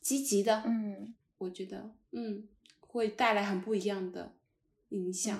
[0.01, 2.47] 积极的，嗯，我觉得，嗯，
[2.80, 4.36] 会带来很不一样的
[4.89, 5.39] 影响。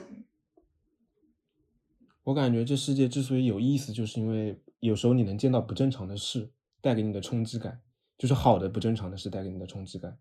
[2.24, 6.52] 我感觉这世界之所以有意思，就是因为有时候你能见到不正常的事
[6.82, 7.82] 带给你的冲击感，
[8.18, 10.20] 就是好的不正常的事带给你的冲击感。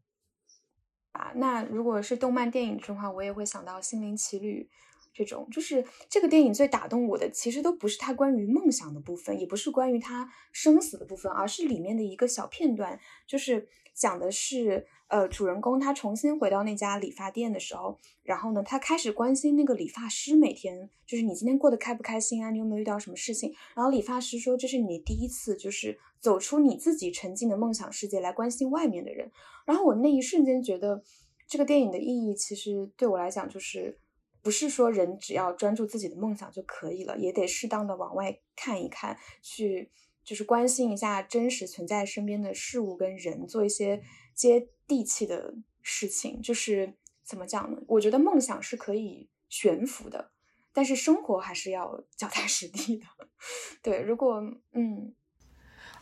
[1.12, 4.70] 啊，那如果是动漫电影的话，我也会想到《心灵奇旅》。
[5.16, 23.54] 这种就是这个电影最打动我的，其实都不是它关于梦想的部分，也不是关于他生死的部分，而是里面的一个小片段，就是讲的是，呃，主人公他重新回到那家理发店的时候，然后呢，他开始关心那个理发师每天就是你今天过得开不开心啊，你有没有遇到什么事情？
[23.74, 29.32] 然后理发师说这是你第一次就是走出你自己沉浸的梦想世界来关心外面的人，
[29.64, 31.02] 然后我那一瞬间觉得
[31.48, 33.98] 这个电影的意义其实对我来讲就是。
[34.46, 39.90] 不是说人只要专注自己的梦想就可以了，也得适当的往外看一看，去
[40.24, 44.00] 就是关心一下真实存在身边的事物跟人，做一些
[44.36, 46.40] 接地气的事情。
[46.40, 46.94] 就是
[47.24, 47.82] 怎么讲呢？
[47.88, 50.30] 我觉得梦想是可以悬浮的，
[50.72, 53.06] 但是生活还是要脚踏实地的。
[53.82, 54.40] 对，如果
[54.70, 55.12] 嗯。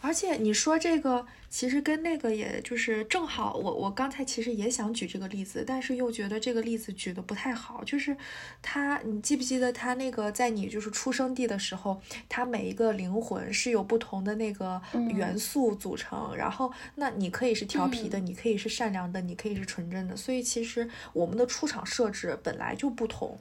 [0.05, 7.83] 而且你说这个，其实跟那个也就是正好，我我刚才其实也想举这个例子，但是又觉得这个例子举的不太好。
[7.85, 8.15] 就是
[8.61, 14.79] 他，你记不记得他那个在你就是出生地的时候，他每一个灵魂是有不同的那个
[15.17, 20.15] 元素组成，然后那你可以是调皮的，你可以是善良的，你可以是纯真的。
[20.15, 23.39] 所以其实我们的出场设置本来就不同，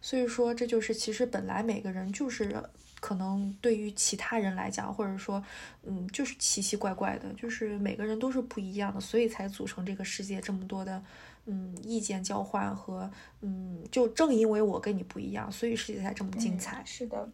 [0.00, 2.64] 所以说这就是其实本来每个人就是。
[3.00, 5.42] 可能对于其他人来讲，或者说，
[5.84, 11.02] 嗯，就是奇奇怪怪的，就是每个人都是不一样的，所以才组成这个世界这么多的，
[11.46, 16.82] 嗯，意见交换和，嗯，就正因为我跟你不一样，所以世界才这么精彩。
[16.84, 17.26] 是的，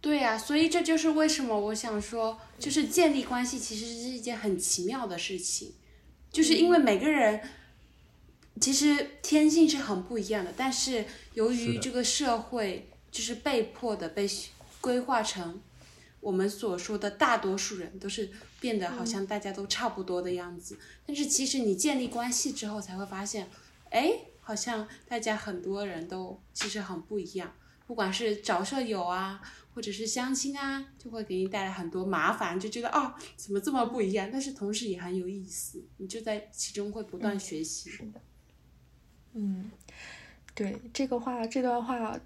[0.00, 5.72] 对呀，所以这就是为什么我想说，就是建立关系其实是一件很奇妙的事情，
[6.32, 7.40] 就是因为每个人
[8.60, 11.04] 其实天性是很不一样的，但是
[11.34, 14.28] 由于这个社会就是被迫的被。
[14.82, 15.62] 规划成
[16.20, 18.30] 我们所说的大多数人都是
[18.60, 23.48] 变得好像大家都差不多的样子，但是其实你建立关系之后才会发现，
[23.90, 27.52] 哎，好像大家很多人都其实很不一样，
[27.86, 29.40] 不管是找舍友啊，
[29.74, 34.28] 或者是相亲啊，就会给你带来很多麻烦，就觉得哦，怎么这么不一样？
[34.30, 37.90] 但是同时也很有意思，你就在其中会不断学习。
[37.90, 38.20] 是的，
[39.34, 39.70] 嗯，
[40.54, 42.18] 对这个话，这段话。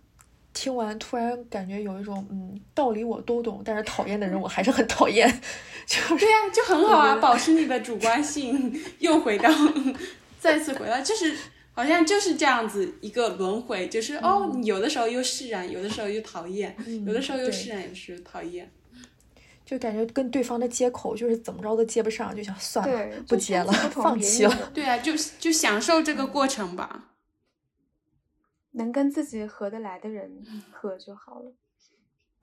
[0.57, 5.29] 听完突然感觉有一种嗯道理我都懂，但是讨厌的人我还是很讨厌，
[5.87, 9.51] 就对呀，就很好啊，保持你的主观性，又回到
[10.41, 11.37] 再次回到，就是
[11.73, 16.75] 好像就是这样子一个轮回，就是哦，你有的时候又释然，有的时候又讨厌，
[17.07, 18.73] 有的时候又释然，有的时候讨厌，
[19.67, 24.71] 就感觉跟对方的接口就是怎么着都接不上，就想算了，不接了，放弃了。
[24.73, 27.11] 对啊，就就享受这个过程吧。
[28.77, 31.53] 能跟自己合得来的人合就好了。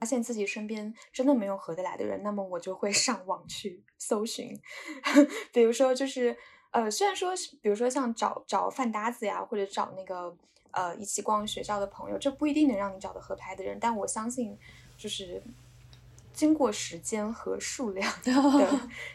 [0.00, 4.54] 发现自己身边真的没有合得来的人，那么我就会上网去搜寻，
[5.50, 6.36] 比如说就是
[6.72, 7.32] 呃，虽然说
[7.62, 10.36] 比如说像找找饭搭子呀，或者找那个
[10.72, 14.58] 呃一起逛学校的朋友，这不一定能让你找到合拍的人，但我相信
[14.98, 15.42] 就是
[16.34, 18.32] 经过时间和数量 的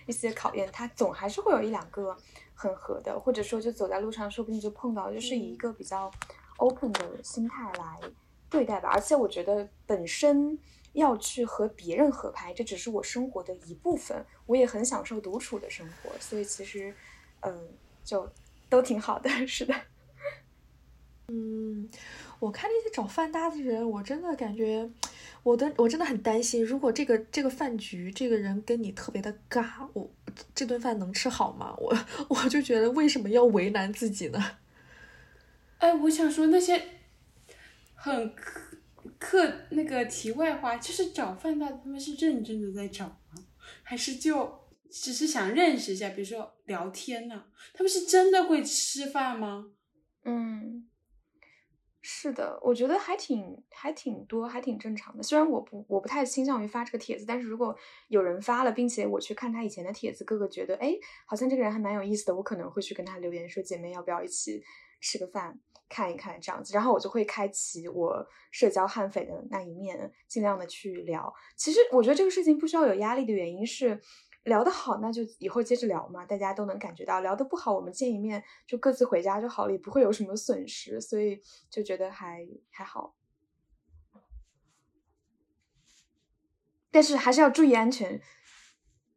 [0.08, 2.18] 一些考验，他总还是会有一两个
[2.56, 6.10] 很合的，或者说就走在路上，说不定就碰到，就是以一个比较
[6.60, 8.00] open 的心态来
[8.50, 8.90] 对待吧。
[8.94, 10.58] 而且我觉得本身。
[10.94, 14.26] 要去和别人合拍，这只是我生活的一部分。
[14.48, 16.94] 我也很享受独处的生活，所以其实，
[17.42, 17.70] 嗯，
[18.04, 18.28] 就
[18.68, 19.30] 都挺好的。
[19.46, 19.74] 是的，
[21.28, 21.88] 嗯，
[22.40, 24.90] 我看那些找饭搭子的人，我真的感觉，
[25.44, 30.10] 我的我真的很担心，如果这个这个饭局，这个人跟你特别的尬，我
[30.56, 31.76] 这顿饭能吃好吗？
[31.78, 31.96] 我
[32.30, 34.44] 我就觉得为什么要为难自己呢？
[35.80, 36.82] 哎，我想说那些
[37.96, 38.34] 很。
[39.18, 43.46] 课那个题外话就是找饭搭，他们是认真的在找吗？
[43.84, 47.46] 还是就只是想认识一下，比如说聊天呢？
[47.74, 49.72] 他们是真的会吃饭吗？
[50.24, 50.90] 嗯，
[52.02, 55.24] 是的，我觉得还挺还挺多，还挺正常的。
[55.24, 57.76] 虽然我不我不太倾向于发这个帖子，但是如果
[58.08, 60.94] 有人发了，并且我去看他以前的帖子，哥哥觉得哎，
[61.26, 64.64] 好像这个人还蛮有意思的，我可能会去跟他留言说，姐妹要不要一起
[65.02, 65.60] 吃个饭？
[65.90, 71.34] 看一看这样子，然后我就会开启我社交悍匪的那一面，尽量的去聊。
[71.58, 74.00] 其实我觉得这个事情不需要有压力的原因是，
[74.44, 83.16] 聊得好那就以后接着聊嘛，大家都能感觉到；聊得不好，我们见一面就各自回家就好了，也不会有什么损失，所以就觉得还还好。
[86.92, 88.22] 但是还是要注意安全，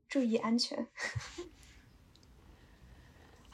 [0.09, 0.89] 注意安全。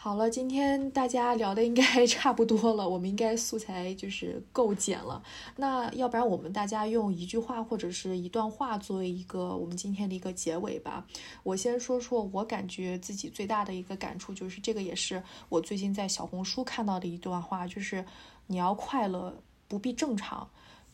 [0.01, 5.21] 好了，今天大家聊的应该 差不多了，我们应该素材就是够简了。
[5.57, 11.05] 那要不然我们大家用一句话或者是一段话作为一个我们今天的一个结尾吧。
[11.43, 18.07] 我先说说我感觉自己最大的一个感触，就是这个也是我最近在小红书看到的一段话，就是
[18.47, 20.49] 你要快乐，不必正常。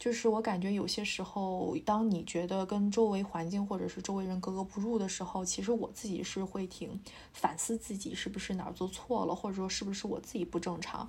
[0.05, 7.01] 就是我感觉有些时候，当你觉得跟周围环境或者是周围人格格不入的时候，其实我自己是会挺
[7.33, 11.09] 反思自己是不是哪儿做错了，或者说是不是我自己不正常。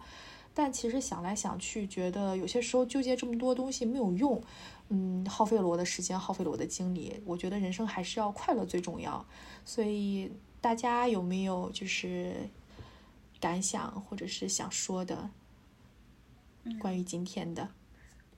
[0.53, 4.41] 但其实想来想去，觉得有些时候纠结这么多东西没有用，
[4.87, 7.21] 嗯，耗费了我的时间，耗费了我的精力。
[7.25, 9.25] 我觉得人生还是要快乐最重要。
[9.65, 10.31] 所以
[10.61, 12.49] 大家有没有就是
[13.41, 15.29] 感想或者是想说的
[16.79, 17.71] 关于今天的？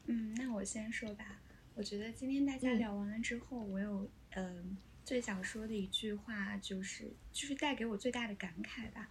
[0.09, 1.41] 嗯，那我先说吧。
[1.75, 9.09] 我觉得今天大家聊完了之后，我有嗯最想说的一句话，就是就是带给我最大的感慨吧。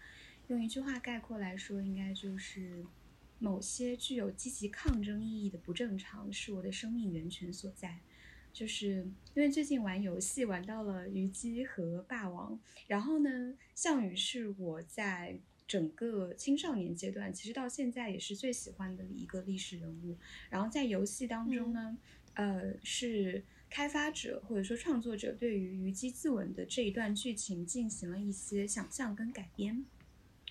[0.49, 2.85] 用一句话概括来说，应该就是
[3.39, 8.01] 某些具有积极抗争意义的不正常，是我的生命源泉所在。
[8.53, 15.39] 就是因为最近玩游戏玩到了虞姬和霸王，然后呢，项羽是我在。
[15.67, 20.17] 整个青少年阶段，其实到现在也是最喜欢的一个历史人物。
[20.49, 21.99] 然后在游戏当中呢，
[22.35, 29.85] 呃，是开发者或者说创作者对于虞姬自刎的这一段剧情进行了一些想象跟改编。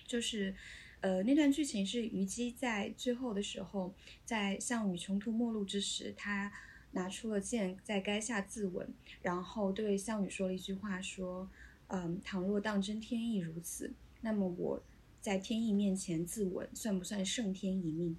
[0.06, 0.54] 就是，
[1.00, 3.94] 呃，那段剧情是虞姬在最后的时候，
[4.24, 6.52] 在项羽穷途末路之时，他
[6.92, 8.86] 拿出了剑在垓下自刎，
[9.22, 11.48] 然后对项羽说了一句话，说
[11.88, 13.90] ：“嗯，倘若当真天意如此，
[14.20, 14.82] 那么我。”
[15.26, 18.16] 在天意面前自刎，算不算胜天一命？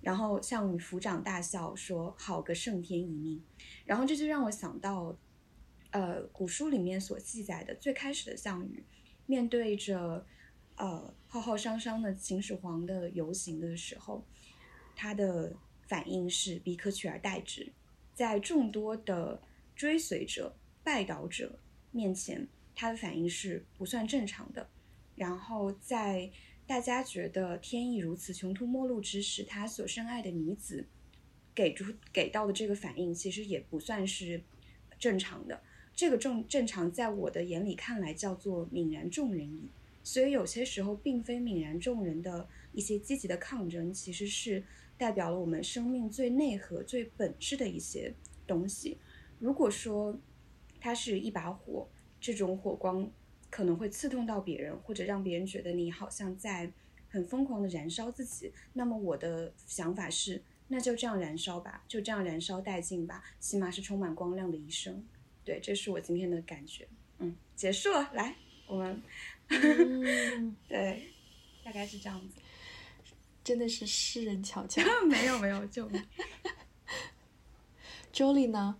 [0.00, 3.40] 然后项羽抚掌大笑说：“好个胜天一命！”
[3.86, 5.16] 然后这就让我想到，
[5.92, 8.84] 呃，古书里面所记载的最开始的项羽，
[9.26, 10.26] 面对着
[10.74, 14.26] 呃浩浩汤汤的秦始皇的游行的时候，
[14.96, 15.54] 他的
[15.86, 17.72] 反应是彼可取而代之。
[18.12, 19.40] 在众多的
[19.76, 21.60] 追随者、拜倒者
[21.92, 24.68] 面前，他的反应是不算正常的。
[25.16, 26.30] 然后在
[26.66, 30.86] 大家觉得天意如此穷途末路之时，他所深爱的女子
[31.54, 34.42] 给出给到的这个反应，其实也不算是
[34.98, 35.62] 正常的。
[35.94, 39.68] 这个正正常，在我的眼里看来叫做泯然众人矣。
[40.02, 44.64] 所以有些时候，并非泯然众人的一些积极的抗争，其实是
[44.98, 48.12] 代表了我们生命最内核、最本质的一些
[48.46, 48.98] 东西。
[49.38, 50.18] 如果说
[50.80, 51.88] 它是一把火，
[52.20, 53.10] 这种火光。
[53.54, 56.72] 可能会刺痛到别人，或者让别人觉得你好像在
[57.08, 58.52] 很疯狂的燃烧自己。
[58.72, 65.06] 那么我的想法是，那就这样燃烧吧，就这样燃烧殆尽吧，起码是充满光亮的一生。
[65.44, 66.88] 对，这是我今天的感觉。
[67.18, 68.34] 嗯，结束了，来，
[68.66, 69.00] 我们，
[70.66, 71.12] 对，
[71.62, 72.40] 大概是这样子。
[73.44, 74.82] 真的是诗人巧巧。
[75.06, 75.88] 没有没有，就
[78.12, 78.76] Jolie 呢？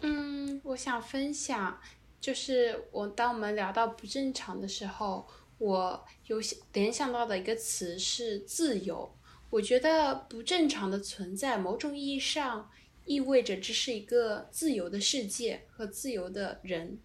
[0.00, 1.80] 嗯，我想分享，
[2.20, 5.26] 就是我当我们聊到不正常的时候，
[5.58, 6.38] 我有
[6.72, 9.14] 联想到的一个词是自由。
[9.48, 12.68] 我觉得不正常的存在，某种意义上
[13.04, 16.98] 意味着这是一个自由的世界和自由的人。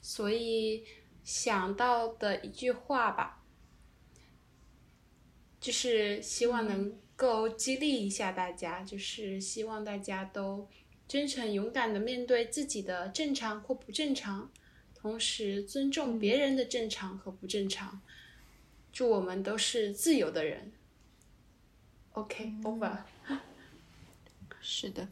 [0.00, 0.84] 所以
[1.24, 3.42] 想到的一句话吧，
[5.60, 10.68] 就是希望能够激励一下大家，就是希望大家都
[11.10, 14.48] 真诚勇敢的面对自己的正常或不正常，
[14.94, 18.00] 同时尊重别人的正常和不正常。
[18.92, 20.70] 祝我们都是自由的人。
[22.12, 22.96] OK，over。
[24.62, 25.08] 是的，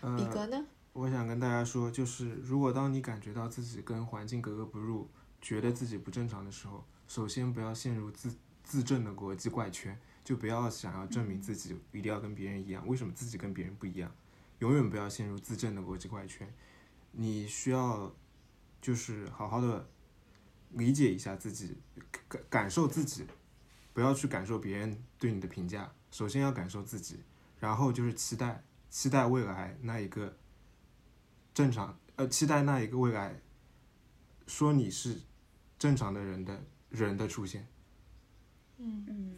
[0.00, 0.66] 比格呢？
[0.92, 5.08] 我想跟大家说，就是如果当你感觉到自己跟环境格格不入，
[5.40, 12.84] 觉得自己不正常的时候，首先不要陷入自自证的国际怪圈，就不要想要证明自己一定要跟别人一样。
[12.88, 14.12] 为什么自己跟别人不一样？
[14.62, 16.48] 永远不要陷入自证的逻辑怪圈。
[17.10, 18.14] 你需要
[18.80, 19.90] 就是好好的
[20.70, 21.76] 理解一下自己，
[22.28, 23.26] 感感受自己，
[23.92, 25.92] 不要去感受别人对你的评价。
[26.12, 27.18] 首先要感受自己，
[27.58, 30.36] 然后就是期待期待未来那一个。
[31.52, 33.42] 正常，呃，期待那一个未来，
[34.46, 35.20] 说你是
[35.76, 37.66] 正常的人的人的出现。
[38.78, 39.36] 嗯嗯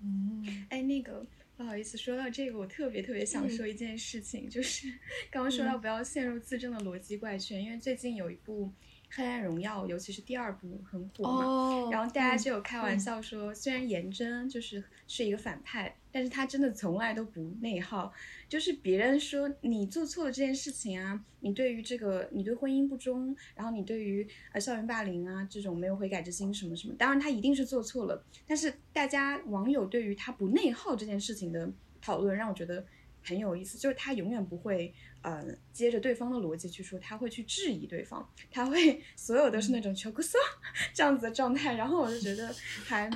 [0.00, 0.66] 嗯。
[0.70, 1.26] 哎，那个
[1.60, 4.88] 不好意思，说到这个，我特别特别想说一件事情，就是
[5.30, 8.72] 刚刚说到不要陷入自证的逻辑怪圈，因为最近有一部。
[9.12, 18.12] 《黑暗荣耀》，尤其是第二部很火嘛，然后大家就有开玩笑说，虽然颜真就是是一个反派，但是他真的从来都不内耗。
[18.48, 28.24] 就是别人说你做错了这件事情啊，你对于这个你对婚姻不忠，然后你对于呃校园霸凌啊这种没有悔改之心什么什么，当然他一定是做错了。
[28.46, 31.68] 但是大家网友对于他不内耗这件事情的
[32.00, 32.86] 讨论，让我觉得
[33.24, 34.94] 很有意思，就是他永远不会。
[35.22, 40.40] 呃，接着对方的逻辑去说，他会去质疑对方，他会 所有都是那种求克索
[40.94, 42.50] 这样子的状态，然后我就觉得
[42.86, 43.10] 还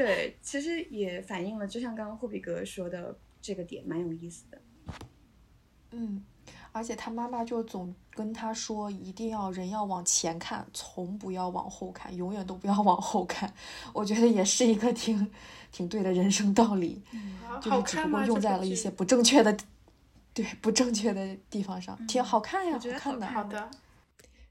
[0.00, 4.58] 对，其实也反映了，就像刚刚霍比格说的这个点，蛮有意思的。
[5.90, 6.24] 嗯，
[6.72, 13.52] 而且他妈妈就总跟他说，一定要人要往前看，从不要往后看，永远都不要往后看。
[13.92, 15.30] 我觉得也是一个挺
[15.70, 17.02] 挺对的人生道理，
[17.60, 19.54] 就是只不过用在了一些不正确的。
[20.32, 23.26] 对不正确的地方上，挺好看呀，好看的。
[23.26, 23.70] 好的，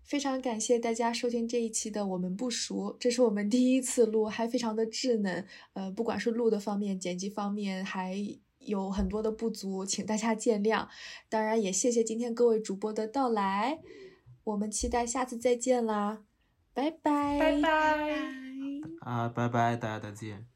[0.09, 5.45] 非常感谢大家收听这一期的我们不熟，这是我们第一次录，还非常的稚嫩。
[5.73, 8.17] 呃，不管是录的方面、剪辑方面，还
[8.57, 10.87] 有很多的不足，请大家见谅。
[11.29, 13.77] 当然，也谢谢今天各位主播的到来，
[14.45, 16.23] 我们期待下次再见啦，
[16.73, 18.25] 拜拜，拜拜，
[19.01, 20.48] 啊，拜拜，大家再见。